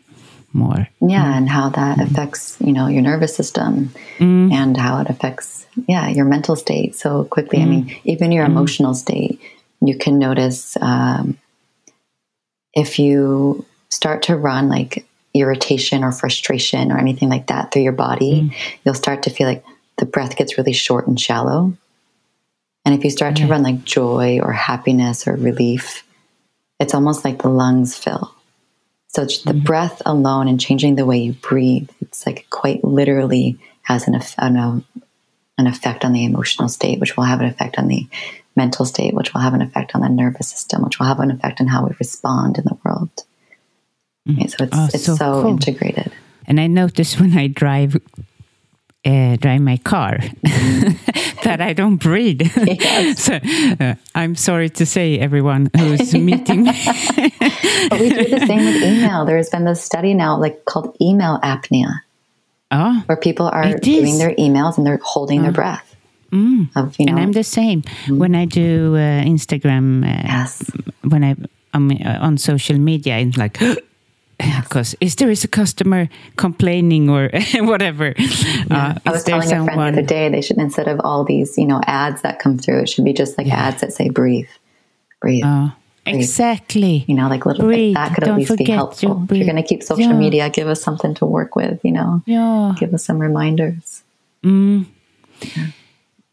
[0.55, 0.87] more.
[1.01, 1.37] yeah, mm.
[1.37, 2.03] and how that mm.
[2.09, 4.51] affects, you know, your nervous system Mm.
[4.53, 7.61] and how it affects, yeah, your mental state so quickly.
[7.61, 7.99] I mean, mm.
[8.05, 9.39] even your emotional state,
[9.81, 11.37] you can notice um,
[12.73, 17.91] if you start to run like irritation or frustration or anything like that through your
[17.91, 18.51] body,
[18.83, 19.63] you'll start to feel like
[19.97, 21.73] the breath gets really short and shallow.
[22.85, 26.03] And if you start to run like joy or happiness or relief,
[26.79, 28.34] it's almost like the lungs fill.
[29.15, 33.57] So it's the breath alone and changing the way you breathe, it's like quite literally
[33.83, 34.81] has an, eff- an, uh,
[35.57, 38.09] an effect on the emotional state, which will have an effect on the
[38.57, 41.31] mental state, which will have an effect on the nervous system, which will have an
[41.31, 43.23] effect on how we respond in the world.
[44.27, 45.51] Right, so it's Oh, it's so so, cool.
[45.51, 46.11] integrated.
[46.45, 47.95] And I notice when I drive
[49.05, 50.19] uh, drive my car
[51.45, 52.41] that I don't breathe.
[52.65, 53.23] Yes.
[53.23, 53.39] so
[53.79, 56.81] uh, I'm sorry to say, everyone who's meeting me.
[57.89, 59.25] But we do the same with email.
[59.25, 62.01] There's been this study now, like called email apnea,
[62.71, 65.95] oh, where people are doing their emails and they're holding their breath.
[66.75, 70.03] Of you know, and I'm the same when I do uh, Instagram.
[70.03, 70.69] Uh, yes,
[71.03, 71.35] when I
[71.73, 73.57] I'm uh, on social media, it's like.
[74.37, 78.13] Because is there is a customer complaining or whatever?
[78.69, 81.57] Uh, I was telling a friend the other day they should instead of all these
[81.57, 83.55] you know ads that come through, it should be just like Yeah.
[83.67, 84.49] ads that say breathe,
[85.21, 85.43] breathe.
[85.45, 85.69] Uh,
[86.05, 87.05] exactly.
[87.07, 87.95] you know, like little breathe.
[87.95, 89.23] that could at Don't least be helpful.
[89.29, 90.19] If you're going to keep social Yeah.
[90.19, 91.79] media, give us something to work with.
[91.83, 92.73] You know, Yeah.
[92.77, 94.03] give us some reminders.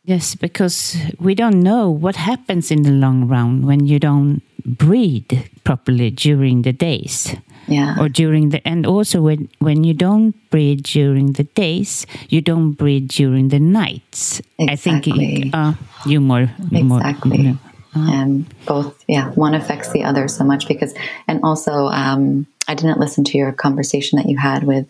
[0.04, 5.30] Yes, because we don't know what happens in the long run when you don't breathe
[5.64, 7.34] properly during the days.
[7.68, 12.40] Yeah, Or during the and also when when you don't breathe during the days, you
[12.40, 14.40] don't breathe during the nights.
[14.58, 14.72] exactly.
[14.72, 15.50] I think Exactly.
[15.54, 15.72] uh,
[16.06, 17.36] you more more exactly.
[17.38, 17.58] you know.
[17.94, 20.94] And both, yeah, one affects the other so much because,
[21.28, 24.86] and also, um, I didn't listen to your conversation that you had with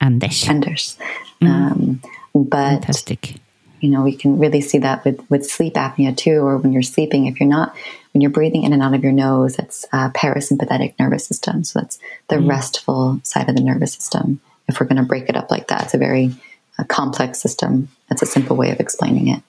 [0.00, 0.48] Anders.
[0.48, 0.98] Anders,
[1.40, 2.00] um,
[2.34, 3.34] but Fantastic.
[3.80, 6.82] you know we can really see that with with sleep apnea too or when you're
[6.82, 7.74] sleeping if you're not
[8.12, 11.64] when you're breathing in and out of your nose that's uh, parasympathetic nervous system.
[11.64, 11.98] So that's
[12.28, 14.40] the restful side of the nervous system.
[14.68, 16.32] If we're going to break it up like that it's a very
[16.78, 17.88] uh, complex system.
[18.08, 19.42] That's a simple way of explaining it.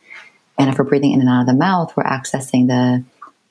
[0.58, 3.04] And if we're breathing in and out of the mouth we're accessing the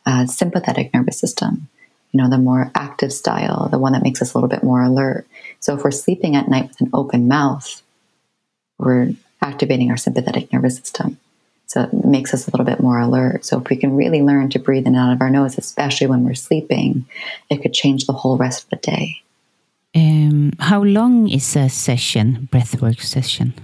[0.04, 1.68] uh, sympathetic nervous system.
[2.10, 4.82] You know the more active style the one that makes us a little bit more
[4.82, 5.26] alert.
[5.60, 7.82] So if we're sleeping at night with an open mouth
[8.78, 11.18] we're activating our sympathetic nervous system.
[11.72, 13.46] So it makes us a little bit more alert.
[13.46, 16.06] So if we can really learn to breathe in and out of our nose, especially
[16.06, 17.06] when we're sleeping,
[17.48, 19.22] it could change the whole rest of the day.
[19.94, 23.54] Um, how long is a session, breathwork session?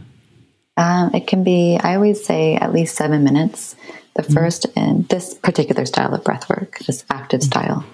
[0.78, 3.76] Um, it can be, I always say, at least seven minutes.
[4.14, 7.84] The first in this particular style of breath work, this active style.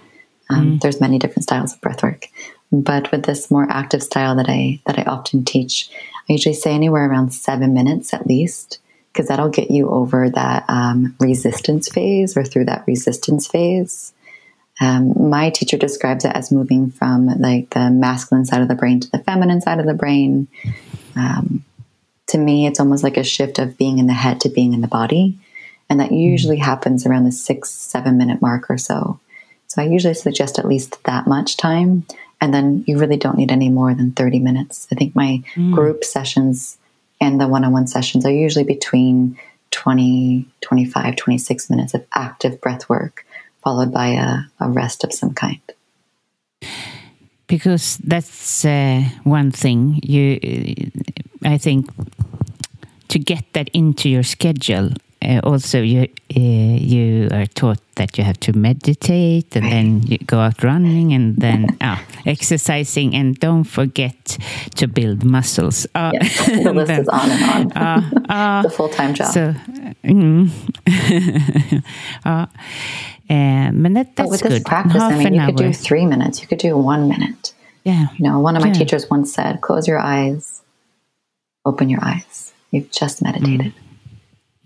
[0.48, 2.28] Um, There's many different styles of breath work,
[2.70, 5.90] but with this more active style that I that I often teach,
[6.28, 8.78] I usually say anywhere around seven minutes at least,
[9.14, 14.12] because that'll get you over that um, resistance phase or through that resistance phase.
[14.80, 18.98] Um, my teacher describes it as moving from like the masculine side of the brain
[18.98, 20.48] to the feminine side of the brain.
[21.14, 21.64] Um,
[22.28, 24.80] to me, it's almost like a shift of being in the head to being in
[24.80, 25.38] the body.
[25.88, 29.20] And that usually happens around the six, seven minute mark or so.
[29.68, 32.04] So I usually suggest at least that much time.
[32.40, 34.88] And then you really don't need any more than 30 minutes.
[34.90, 35.42] I think my
[35.72, 36.78] group sessions
[37.24, 39.38] And the one on one sessions are usually between
[39.70, 43.24] 20, 25, 26 minutes of active breath work,
[43.62, 45.62] followed by a, a rest of some kind.
[47.46, 50.38] Because that's uh, one thing you,
[51.44, 51.88] I think,
[53.08, 54.90] to get that into your schedule.
[55.24, 56.02] Uh, also, you
[56.36, 61.14] uh, you are taught that you have to meditate, and then you go out running,
[61.14, 64.38] and then ah, exercising, and don't forget
[64.74, 65.86] to build muscles.
[65.94, 68.28] Uh, yes, the list then, is on and on.
[68.28, 69.32] Uh, the full time job.
[69.32, 69.54] So,
[70.04, 70.50] mm,
[72.24, 72.46] uh,
[73.26, 74.52] but that, that's but with good.
[74.52, 75.46] this practice, Half I mean, you hour.
[75.46, 76.42] could do three minutes.
[76.42, 77.54] You could do one minute.
[77.84, 78.08] Yeah.
[78.16, 78.74] You know, one of my yeah.
[78.74, 80.62] teachers once said, "Close your eyes,
[81.64, 82.52] open your eyes.
[82.70, 83.83] You've just meditated." Mm.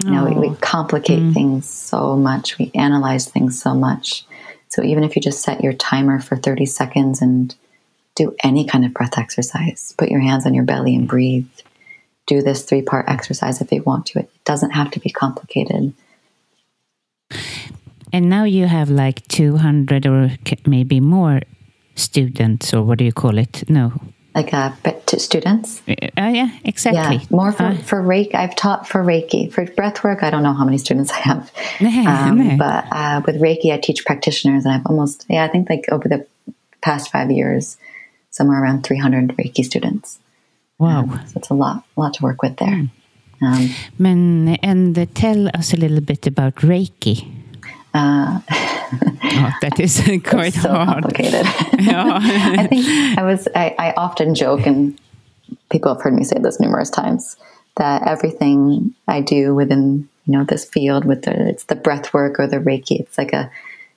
[0.04, 1.34] You know, we, we, complicate mm.
[1.34, 2.56] things so much.
[2.56, 4.24] We analyze things so much.
[4.68, 7.54] So even if you just set your timer for 30 seconds and
[8.14, 11.48] do any kind of breath exercise, put your hands on your belly and breathe.
[12.26, 14.20] Do this three part exercise if you want to.
[14.20, 15.94] It doesn't have to be complicated.
[18.12, 20.30] And now you have like 200 or
[20.66, 21.40] maybe more
[21.94, 23.68] students, or what do you call it?
[23.68, 23.92] No,
[24.38, 24.70] like uh,
[25.06, 25.82] to students.
[25.88, 27.16] Uh, yeah, exactly.
[27.16, 28.34] Yeah, more for, uh, for Reiki.
[28.34, 29.52] I've taught for Reiki.
[29.52, 31.52] For breath work, I don't know how many students I have.
[32.08, 35.86] Um, but uh, with Reiki, I teach practitioners, and I've almost, yeah, I think like
[35.90, 36.26] over the
[36.80, 37.76] past five years,
[38.30, 40.18] somewhere around 300 Reiki students.
[40.78, 41.00] Wow.
[41.00, 42.68] Um, so it's a lot, a lot to work with there.
[42.68, 42.90] Mm.
[43.42, 47.16] Um, Men, and tell us a little bit about Reiki.
[49.30, 51.02] Oh, that is quite so hard.
[51.04, 51.42] complicated.
[51.46, 52.86] I think
[53.18, 53.46] I was.
[53.54, 54.98] I, I often joke, and
[55.70, 57.36] people have heard me say this numerous times
[57.76, 62.40] that everything I do within you know this field with the it's the breath work
[62.40, 63.00] or the Reiki.
[63.00, 63.50] It's like a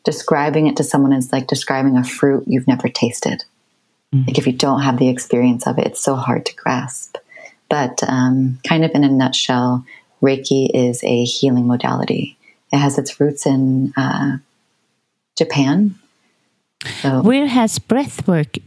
[0.04, 3.44] describing it to someone is like describing a fruit you've never tasted.
[4.14, 4.28] Mm.
[4.28, 7.18] Like if you don't have the experience of it, it's so hard to grasp.
[7.70, 9.86] But um, kind of in a nutshell,
[10.22, 12.38] Reiki is a healing modality.
[12.72, 14.38] It has its roots in uh,
[15.38, 15.96] Japan.
[17.02, 18.62] So, Where has breathwork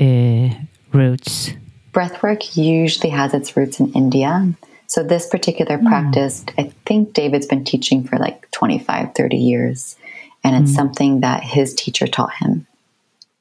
[0.00, 0.54] uh,
[0.92, 1.52] roots?
[1.92, 4.54] Breathwork usually has its roots in India.
[4.86, 5.86] So this particular mm.
[5.86, 9.96] practice, I think David's been teaching for like 25, 30 years.
[10.42, 10.76] And it's mm.
[10.76, 12.66] something that his teacher taught him.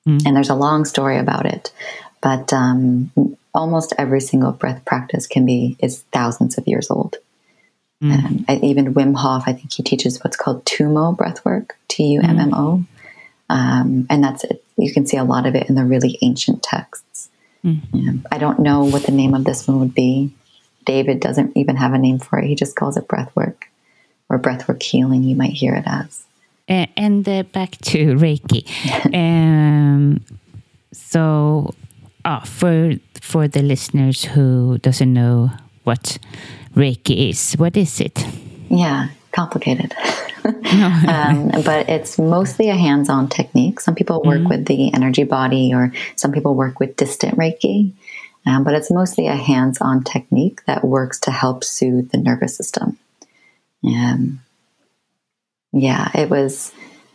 [0.08, 0.26] Mm.
[0.26, 1.72] And there's a long story about it.
[2.22, 3.12] But um,
[3.54, 7.18] almost every single breath practice can be is thousands of years old.
[8.02, 8.50] Mm.
[8.50, 12.22] Um, even Wim Hof, I think he teaches what's called Tummo breath work, T U
[12.22, 12.84] M M O.
[13.50, 14.64] Um, and that's it.
[14.78, 17.30] You can see a lot of it in the really ancient texts.
[17.64, 18.26] Mm.
[18.32, 20.34] I don't know what the name of this one would be.
[20.86, 22.46] David doesn't even have a name for it.
[22.46, 23.70] He just calls it breath work
[24.30, 26.26] or breath work healing, you might hear it as.
[26.68, 28.66] Uh, and uh, back to Reiki.
[29.14, 30.24] um,
[30.92, 31.74] so,
[32.26, 35.52] uh, for for the listeners who doesn't know
[35.84, 36.18] what
[36.76, 37.54] Reiki is.
[37.54, 38.26] What is it?
[38.70, 39.94] Yeah, complicated.
[40.46, 43.80] um, but it's mostly a hands on technique.
[43.80, 44.50] Some people work mm-hmm.
[44.50, 47.94] with the energy body, or some people work with distant Reiki.
[48.46, 52.58] Um, but it's mostly a hands on technique that works to help soothe the nervous
[52.58, 52.98] system.
[53.86, 54.42] Um,
[55.72, 56.74] yeah, it was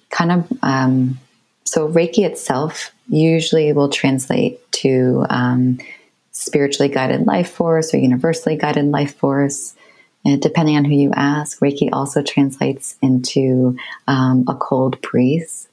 [0.08, 1.18] kind of um,
[1.64, 5.78] so Reiki itself usually will translate to um,
[6.38, 9.74] spiritually guided life force or universally guided life force.
[10.24, 15.68] And depending on who you ask, Reiki also translates into um, a cold breeze.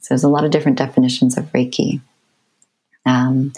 [0.00, 2.00] So there's a lot of different definitions of Reiki.
[3.06, 3.54] Um,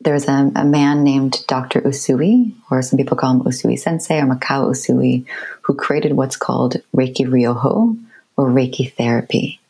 [0.00, 1.80] there's a, a, man named Dr.
[1.82, 5.24] Usui, or some people call him Usui Sensei or Mikao Usui,
[5.62, 7.96] who created what's called Reiki Ryoho
[8.36, 9.60] or Reiki therapy.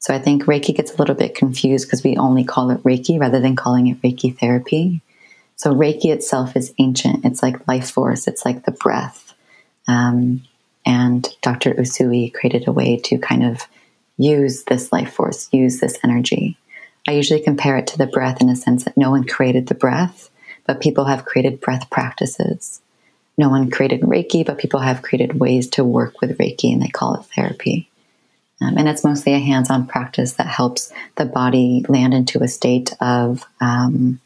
[0.00, 3.20] So I think Reiki gets a little bit confused because we only call it Reiki
[3.20, 5.00] rather than calling it Reiki therapy.
[5.64, 7.24] So Reiki itself is ancient.
[7.24, 8.28] It's like life force.
[8.28, 9.32] It's like the breath.
[9.88, 10.42] Um,
[10.84, 11.72] and Dr.
[11.72, 13.62] Usui created a way to kind of
[14.18, 16.58] use this life force, use this energy.
[17.08, 19.74] I usually compare it to the breath in a sense that no one created the
[19.74, 20.28] breath,
[20.66, 22.82] but people have created breath practices.
[23.38, 26.88] No one created Reiki, but people have created ways to work with Reiki and they
[26.88, 27.88] call it therapy.
[28.60, 32.48] Um, and it's mostly a hands on practice that helps the body land into a
[32.48, 34.20] state of um,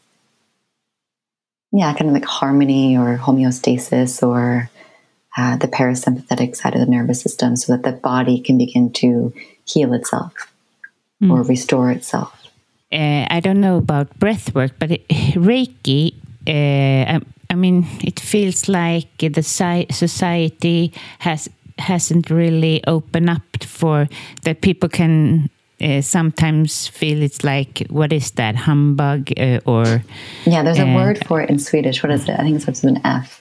[1.71, 4.69] yeah, kind of like harmony or homeostasis or
[5.37, 9.33] uh, the parasympathetic side of the nervous system so that the body can begin to
[9.65, 10.33] heal itself
[11.21, 11.31] mm.
[11.31, 12.33] or restore itself.
[12.91, 16.15] Uh, I don't know about breath work, but it, Reiki,
[16.47, 17.21] uh, I,
[17.51, 24.09] I, mean, it feels like the society has hasn't really opened up for
[24.43, 25.49] that people can
[25.81, 30.03] uh, sometimes feel it's like what is that humbug uh, or
[30.45, 32.61] yeah there's a uh, word for it in swedish what is it i think it
[32.61, 33.39] starts with an f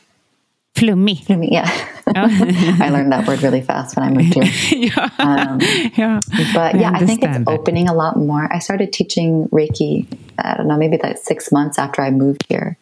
[0.78, 1.16] Flummy.
[1.16, 1.69] Flummy, yeah.
[2.15, 4.44] I learned that word really fast when I moved here.
[4.70, 5.10] yeah.
[5.19, 5.59] Um,
[5.97, 6.20] yeah.
[6.55, 7.48] But yeah, I, think it's that.
[7.48, 8.52] opening a lot more.
[8.52, 10.06] I started teaching Reiki,
[10.39, 12.77] I don't know, maybe like six months after I moved here.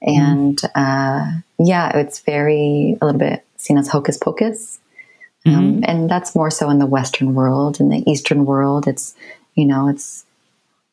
[0.00, 4.78] And uh, yeah, it's very, a little bit seen as hocus pocus.
[5.46, 7.78] Um, and that's more so in the Western world.
[7.78, 9.14] In the Eastern world, it's,
[9.54, 10.24] you know, it's,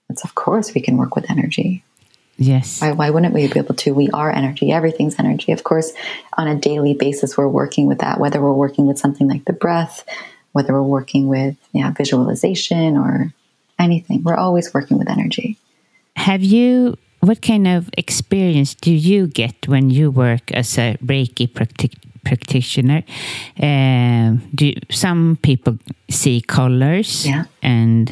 [0.09, 1.83] it's of course we can work with energy.
[2.37, 2.81] Yes.
[2.81, 3.93] Why, why wouldn't we be able to?
[3.93, 4.71] We are energy.
[4.71, 5.51] Everything's energy.
[5.51, 5.93] Of course,
[6.37, 9.53] on a daily basis, we're working with that, whether we're working with something like the
[9.53, 10.03] breath,
[10.51, 13.31] whether we're working with yeah, visualization or
[13.79, 14.23] anything.
[14.23, 15.57] We're always working with energy.
[16.15, 21.47] Have you, what kind of experience do you get when you work as a Reiki
[21.47, 23.03] practi- practitioner?
[23.61, 25.77] Um, do you- some people
[26.09, 27.25] see colors?
[27.25, 27.45] Yeah.
[27.61, 28.11] And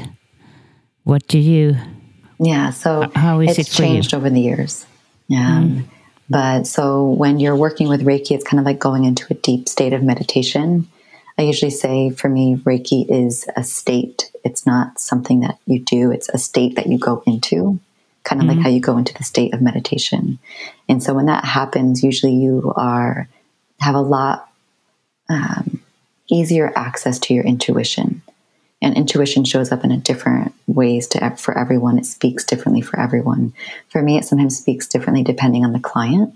[1.04, 1.76] what do you,
[2.40, 2.72] Yeah.
[2.72, 3.86] So how is it's it you?
[3.86, 4.86] changed over the years.
[5.36, 5.84] Um,
[6.32, 9.68] But so when you're working with Reiki, it's kind of like going into a deep
[9.68, 10.88] state of meditation.
[11.40, 14.30] I usually say for me, Reiki is a state.
[14.44, 17.80] It's not something that you do, it's a state that you go into,
[18.24, 20.38] kind of like how you go into the state of meditation.
[20.88, 23.28] And so when that happens, usually you are
[23.80, 24.52] have a lot
[25.30, 25.82] um,
[26.30, 28.22] easier access to your intuition.
[28.82, 31.98] And intuition shows up in a different ways to for everyone.
[31.98, 33.54] It speaks differently for everyone.
[33.90, 36.34] For me it sometimes speaks differently depending on the client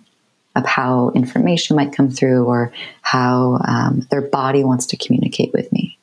[0.55, 2.71] of how information might come through or
[3.01, 5.97] how um, their body wants to communicate with me.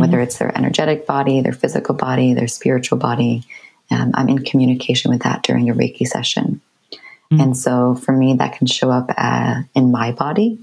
[0.00, 3.44] Whether it's their energetic body their physical body their spiritual body
[3.90, 6.60] um, i'm in communication with that during a reiki session
[7.40, 10.58] and so for me that can show up uh, in my body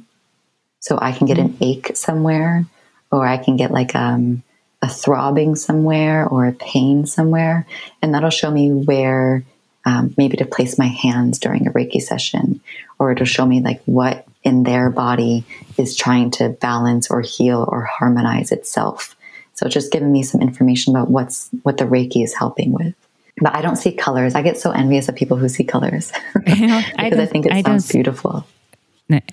[0.81, 2.65] so I can get an ache somewhere,
[3.11, 4.43] or I can get like um,
[4.81, 7.67] a throbbing somewhere or a pain somewhere.
[8.01, 9.43] And that'll show me where
[9.85, 12.61] um, maybe to place my hands during a Reiki session,
[12.99, 15.45] or it'll show me like what in their body
[15.77, 19.15] is trying to balance or heal or harmonize itself.
[19.53, 22.95] So it's just giving me some information about what's what the Reiki is helping with.
[23.41, 24.35] But I don't see colors.
[24.35, 27.61] I get so envious of people who see colors because I, don't- think it I
[27.63, 28.45] sounds beautiful.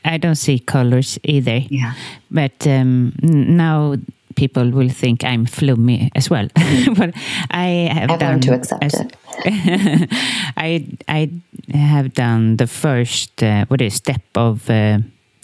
[0.05, 1.59] I don't see colors either.
[1.71, 1.93] Yeah.
[2.33, 3.95] But um, now
[4.35, 6.49] people will think I'm flummy as well.
[6.97, 7.15] but
[7.51, 10.09] I have I've done learned to accept as- it.
[10.57, 11.31] I I
[11.77, 14.99] have done the first uh, what is step of uh,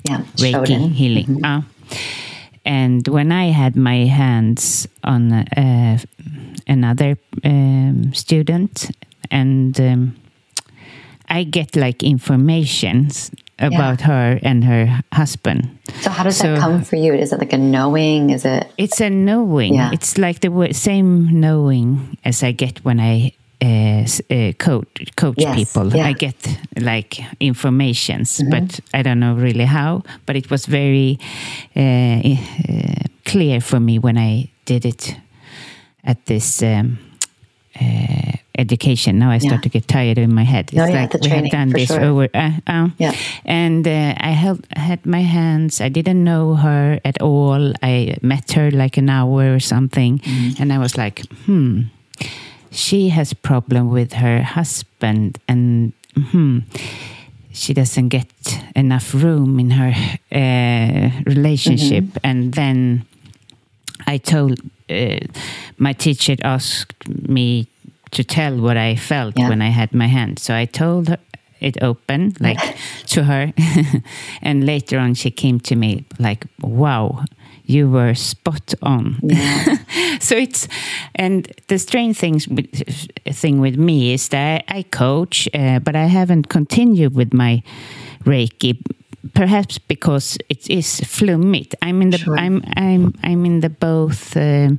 [0.08, 1.40] Yeah, Reiki healing.
[1.44, 1.62] Ah.
[2.64, 5.98] and when I had my hands on uh,
[6.66, 8.90] another um, student,
[9.30, 10.16] and um,
[11.28, 15.68] I get like informations about her and her husband.
[16.00, 17.14] So how does So- that come for you?
[17.14, 18.30] Is it like a knowing?
[18.30, 19.74] Is it It's a knowing.
[19.74, 19.90] Yeah.
[19.92, 23.32] It's like the same knowing as I get when I
[23.62, 24.86] uh, uh, coach
[25.16, 25.96] coach Yes, people.
[25.96, 26.08] yeah.
[26.08, 30.02] I get like informations, but I don't know really how.
[30.26, 31.18] But it was very
[31.76, 35.16] uh, uh, clear for me when I did it
[36.04, 36.62] at this.
[36.62, 36.98] Um,
[37.80, 39.18] uh, education.
[39.18, 39.62] Now I start Yeah.
[39.62, 40.66] to get tired in my head.
[40.70, 42.04] It's No, yeah, like we have done this sure.
[42.04, 42.28] over.
[42.32, 43.12] Uh, uh, Yeah.
[43.44, 45.80] and uh, I held had my hands.
[45.80, 47.72] I didn't know her at all.
[47.82, 50.62] I met her like an hour or something, Mm-hmm.
[50.62, 51.80] and I was like, hmm,
[52.70, 55.92] she has problem with her husband, and
[56.30, 56.58] hmm,
[57.52, 58.30] she doesn't get
[58.76, 59.92] enough room in her
[60.30, 62.04] uh, relationship.
[62.04, 62.26] Mm-hmm.
[62.30, 63.04] And then
[64.06, 64.60] I told
[64.90, 65.18] uh,
[65.78, 66.94] my teacher asked
[67.28, 67.66] me
[68.10, 69.48] to tell what I felt Yeah.
[69.48, 70.38] when I had my hand.
[70.38, 71.18] So I told her
[71.60, 72.58] it open, like
[73.06, 73.52] to her.
[74.42, 77.24] and later on, she came to me like, wow,
[77.64, 79.18] you were spot on.
[80.20, 80.68] so it's,
[81.14, 82.68] and the strange things with,
[83.32, 87.62] thing with me is that I, I coach, uh, but I haven't continued with my
[88.24, 88.76] Reiki.
[89.32, 91.74] Perhaps because it is flummit.
[91.82, 92.38] I'm in the Sure.
[92.38, 94.78] I'm I'm I'm in the both um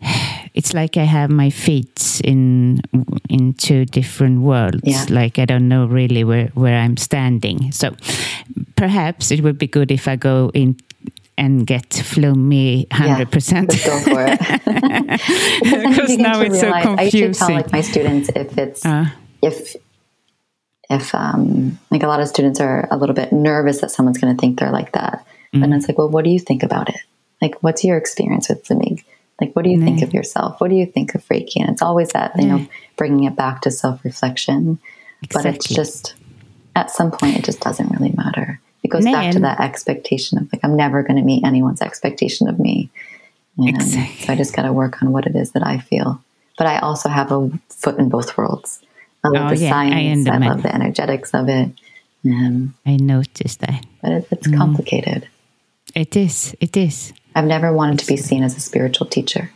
[0.54, 2.80] it's like I have my feet in
[3.28, 4.80] in two different worlds.
[4.84, 5.04] Yeah.
[5.10, 7.72] Like I don't know really where where I'm standing.
[7.72, 7.94] So
[8.76, 10.76] perhaps it would be good if I go in
[11.38, 13.68] and get flummy hundred percent.
[13.70, 14.38] Let's go for it.
[15.60, 18.30] because then you Because begin now it's so realize- I usually tell like my students
[18.34, 19.06] if it's Uh.
[19.42, 19.76] if
[20.90, 24.34] if um like a lot of students are a little bit nervous that someone's going
[24.34, 25.62] to think they're like that, Mm-hmm.
[25.62, 27.00] and it's like, well, what do you think about it?
[27.40, 29.04] Like, what's your experience with Fleming?
[29.40, 30.60] Like, what do you think of yourself?
[30.60, 31.60] What do you think of Reiki?
[31.60, 34.78] And it's always that you know bringing it back to self reflection.
[35.32, 36.14] But it's just
[36.74, 38.60] at some point it just doesn't really matter.
[38.82, 42.48] It goes back to that expectation of like I'm never going to meet anyone's expectation
[42.48, 42.88] of me.
[43.58, 44.24] And Exactly.
[44.26, 46.22] So I just got to work on what it is that I feel.
[46.58, 48.82] But I also have a foot in both worlds.
[49.26, 50.28] I love Oh, the yeah, I science.
[50.28, 50.44] I, understand.
[50.44, 51.68] love the energetics of it.
[52.24, 53.84] Um, I noticed that.
[54.02, 55.28] but it, it's complicated.
[55.94, 56.54] It is.
[56.60, 57.12] It is.
[57.34, 59.50] I've never wanted to be seen as a spiritual teacher.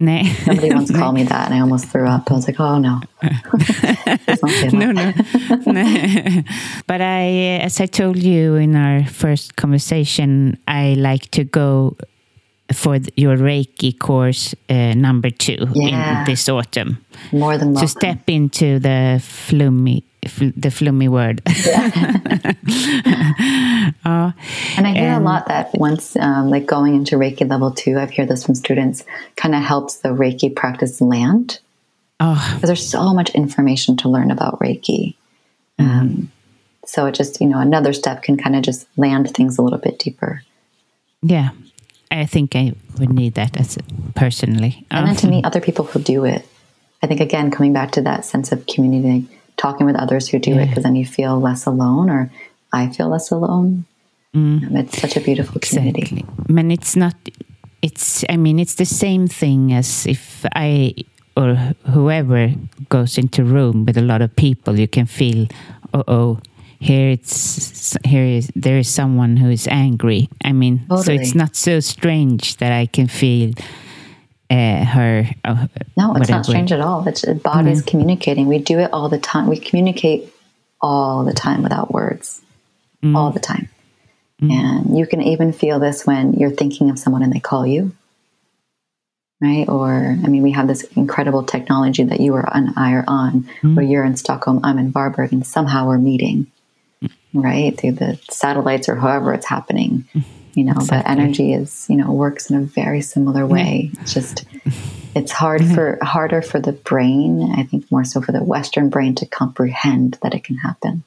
[0.00, 0.24] Nej.
[0.44, 2.28] Somebody once called me that, and I almost threw up.
[2.30, 4.72] I was like, "Oh no, Let's not say that.
[4.72, 5.12] no, no,
[5.72, 6.42] no.
[6.86, 11.96] but I, as I told you in our first conversation, I like to go
[12.72, 16.20] for your Reiki course uh, number two Yeah.
[16.20, 16.98] in this autumn
[17.32, 21.42] more than to step into the flummy, fl- the flummy word.
[21.46, 21.90] Ja.
[24.76, 27.98] And I hear And- a lot that once, um, like going into Reiki level two,
[27.98, 29.04] I've heard this from students,
[29.36, 31.60] kind of helps the Reiki practice land
[32.20, 35.14] Oh, because there's so much information to learn about Reiki.
[35.78, 36.30] Um,
[36.86, 39.78] so it just, you know, another step can kind of just land things a little
[39.78, 40.42] bit deeper.
[41.22, 41.50] yeah.
[42.12, 43.78] I think I would need that as
[44.14, 44.86] personally.
[44.90, 46.46] And then to meet other people who do it.
[47.02, 49.26] I think, again, coming back to that sense of community,
[49.56, 52.30] talking with others who do it, because then you feel less alone, or
[52.72, 53.86] I feel less alone.
[54.34, 56.02] Um, it's such a beautiful community.
[56.02, 56.24] Exactly.
[56.48, 57.14] mean, it's not.
[57.82, 58.24] It's.
[58.28, 60.94] I mean, it's the same thing as if I
[61.36, 61.54] or
[61.90, 62.52] whoever
[62.88, 64.78] goes into a room with a lot of people.
[64.78, 65.48] You can feel,
[65.92, 66.40] oh, oh,
[66.82, 70.28] here it's here is there is someone who is angry.
[70.44, 73.54] I mean, so it's not so strange that I can feel
[74.50, 75.28] uh, her.
[75.44, 76.32] Uh, No, it's whatever.
[76.32, 77.06] not strange at all.
[77.06, 78.48] It's the body's communicating.
[78.48, 79.48] We do it all the time.
[79.48, 80.28] We communicate
[80.80, 82.42] all the time without words,
[83.14, 83.68] all the time.
[84.40, 87.92] And you can even feel this when you're thinking of someone and they call you,
[89.40, 89.68] right?
[89.68, 93.48] Or, I mean, we have this incredible technology that you are and I are on,
[93.62, 96.48] where you're in Stockholm, I'm in Varberg, and somehow we're meeting,
[97.32, 97.78] right?
[97.78, 100.04] Through the satellites or however it's happening.
[100.54, 103.90] You know, but energy is, you know, works in a very similar way.
[104.00, 104.44] It's just
[105.14, 109.14] it's hard for harder for the brain i think more so for the western brain
[109.14, 111.04] to comprehend that it can happen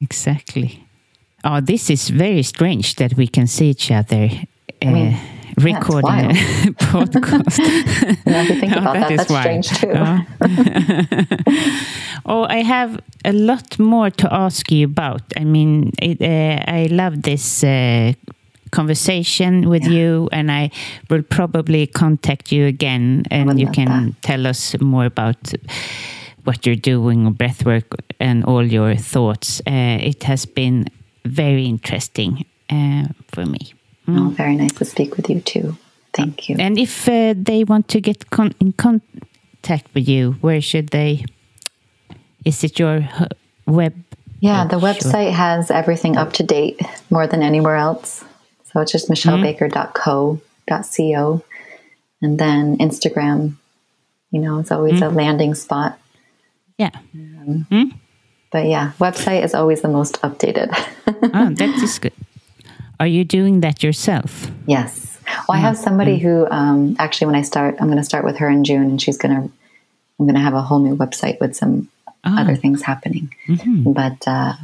[0.00, 0.84] Exactly.
[1.44, 4.28] Oh, this is very strange that we can see each other.
[4.82, 6.34] Uh, mean, yeah, it's recording a
[6.78, 7.58] podcast.
[7.60, 9.64] if you think Oh, about that, is that's wild.
[9.64, 10.24] strange too Yeah.
[12.26, 15.22] oh, I have a lot more to ask you about.
[15.36, 18.12] I mean, it, uh, I love this uh,
[18.70, 20.70] conversation with you, and I
[21.10, 25.52] will probably contact you again, and you can tell us more about
[26.44, 27.84] what you're doing, or breathwork,
[28.20, 29.60] and all your thoughts.
[29.66, 30.86] Uh, it has been
[31.24, 33.72] very interesting uh, for me.
[34.06, 34.18] Mm.
[34.18, 35.76] oh, very nice to speak with you too
[36.12, 40.60] thank you And if uh, they want to get con- in contact with you, where
[40.62, 41.24] should they?
[42.44, 43.26] Is it your uh,
[43.66, 43.94] web?
[44.40, 44.88] yeah oh, the Sure.
[44.88, 46.80] website has everything up to date
[47.10, 48.24] more than anywhere else
[48.64, 51.42] so it's just michellebaker.co.co
[52.22, 53.56] and then instagram
[54.30, 55.06] you know it's always mm.
[55.06, 55.98] a landing spot
[56.78, 56.90] Yeah.
[57.14, 57.92] Um, mm.
[58.52, 60.68] but yeah website is always the most updated
[61.06, 62.12] oh, that is good.
[62.98, 64.50] Are you doing that yourself?
[64.66, 65.18] Yes.
[65.48, 68.38] Well, I have somebody who um, actually, when I start, I'm going to start with
[68.38, 69.42] her in June, and she's going to,
[70.18, 71.88] I'm going to have a whole new website with some
[72.24, 73.34] other things happening.
[73.84, 74.54] But, uh,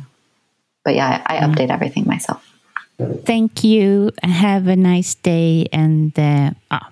[0.85, 2.49] but yeah, I, I update everything myself.
[3.25, 4.13] Thank you.
[4.23, 6.91] Have a nice day, and uh, ah,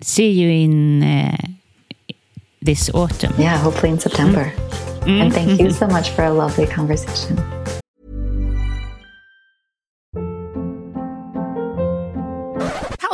[0.00, 1.36] see you in uh,
[2.60, 3.34] this autumn.
[3.38, 4.52] Yeah, hopefully in September.
[5.06, 7.36] And thank you so much for a lovely conversation.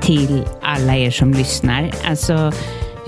[0.00, 1.90] Till alla er som lyssnar.
[2.04, 2.52] Alltså,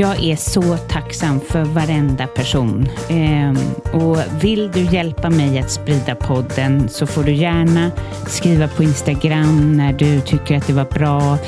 [0.01, 2.89] jag är så tacksam för varenda person.
[3.09, 3.57] Ehm,
[3.93, 7.91] och vill du hjälpa mig att sprida podden så får du gärna
[8.27, 11.39] skriva på Instagram när du tycker att det var bra.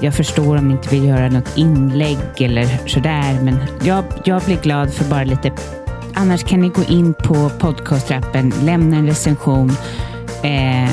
[0.00, 4.56] Jag förstår om ni inte vill göra något inlägg eller sådär, men jag, jag blir
[4.56, 5.52] glad för bara lite.
[6.14, 9.72] Annars kan ni gå in på podcastrappen, lämna en recension
[10.42, 10.90] eh,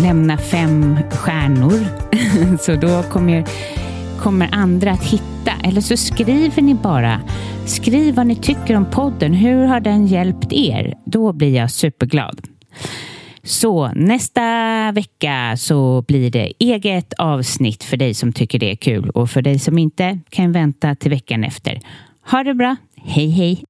[0.00, 1.86] lämna fem stjärnor.
[2.60, 3.44] så då kommer,
[4.20, 5.52] kommer andra att hitta.
[5.64, 7.20] Eller så skriver ni bara.
[7.66, 9.34] Skriv vad ni tycker om podden.
[9.34, 10.94] Hur har den hjälpt er?
[11.04, 12.40] Då blir jag superglad.
[13.42, 14.42] Så nästa
[14.92, 19.42] vecka så blir det eget avsnitt för dig som tycker det är kul och för
[19.42, 21.80] dig som inte kan vänta till veckan efter.
[22.30, 22.76] Ha det bra.
[23.04, 23.64] Hej hej!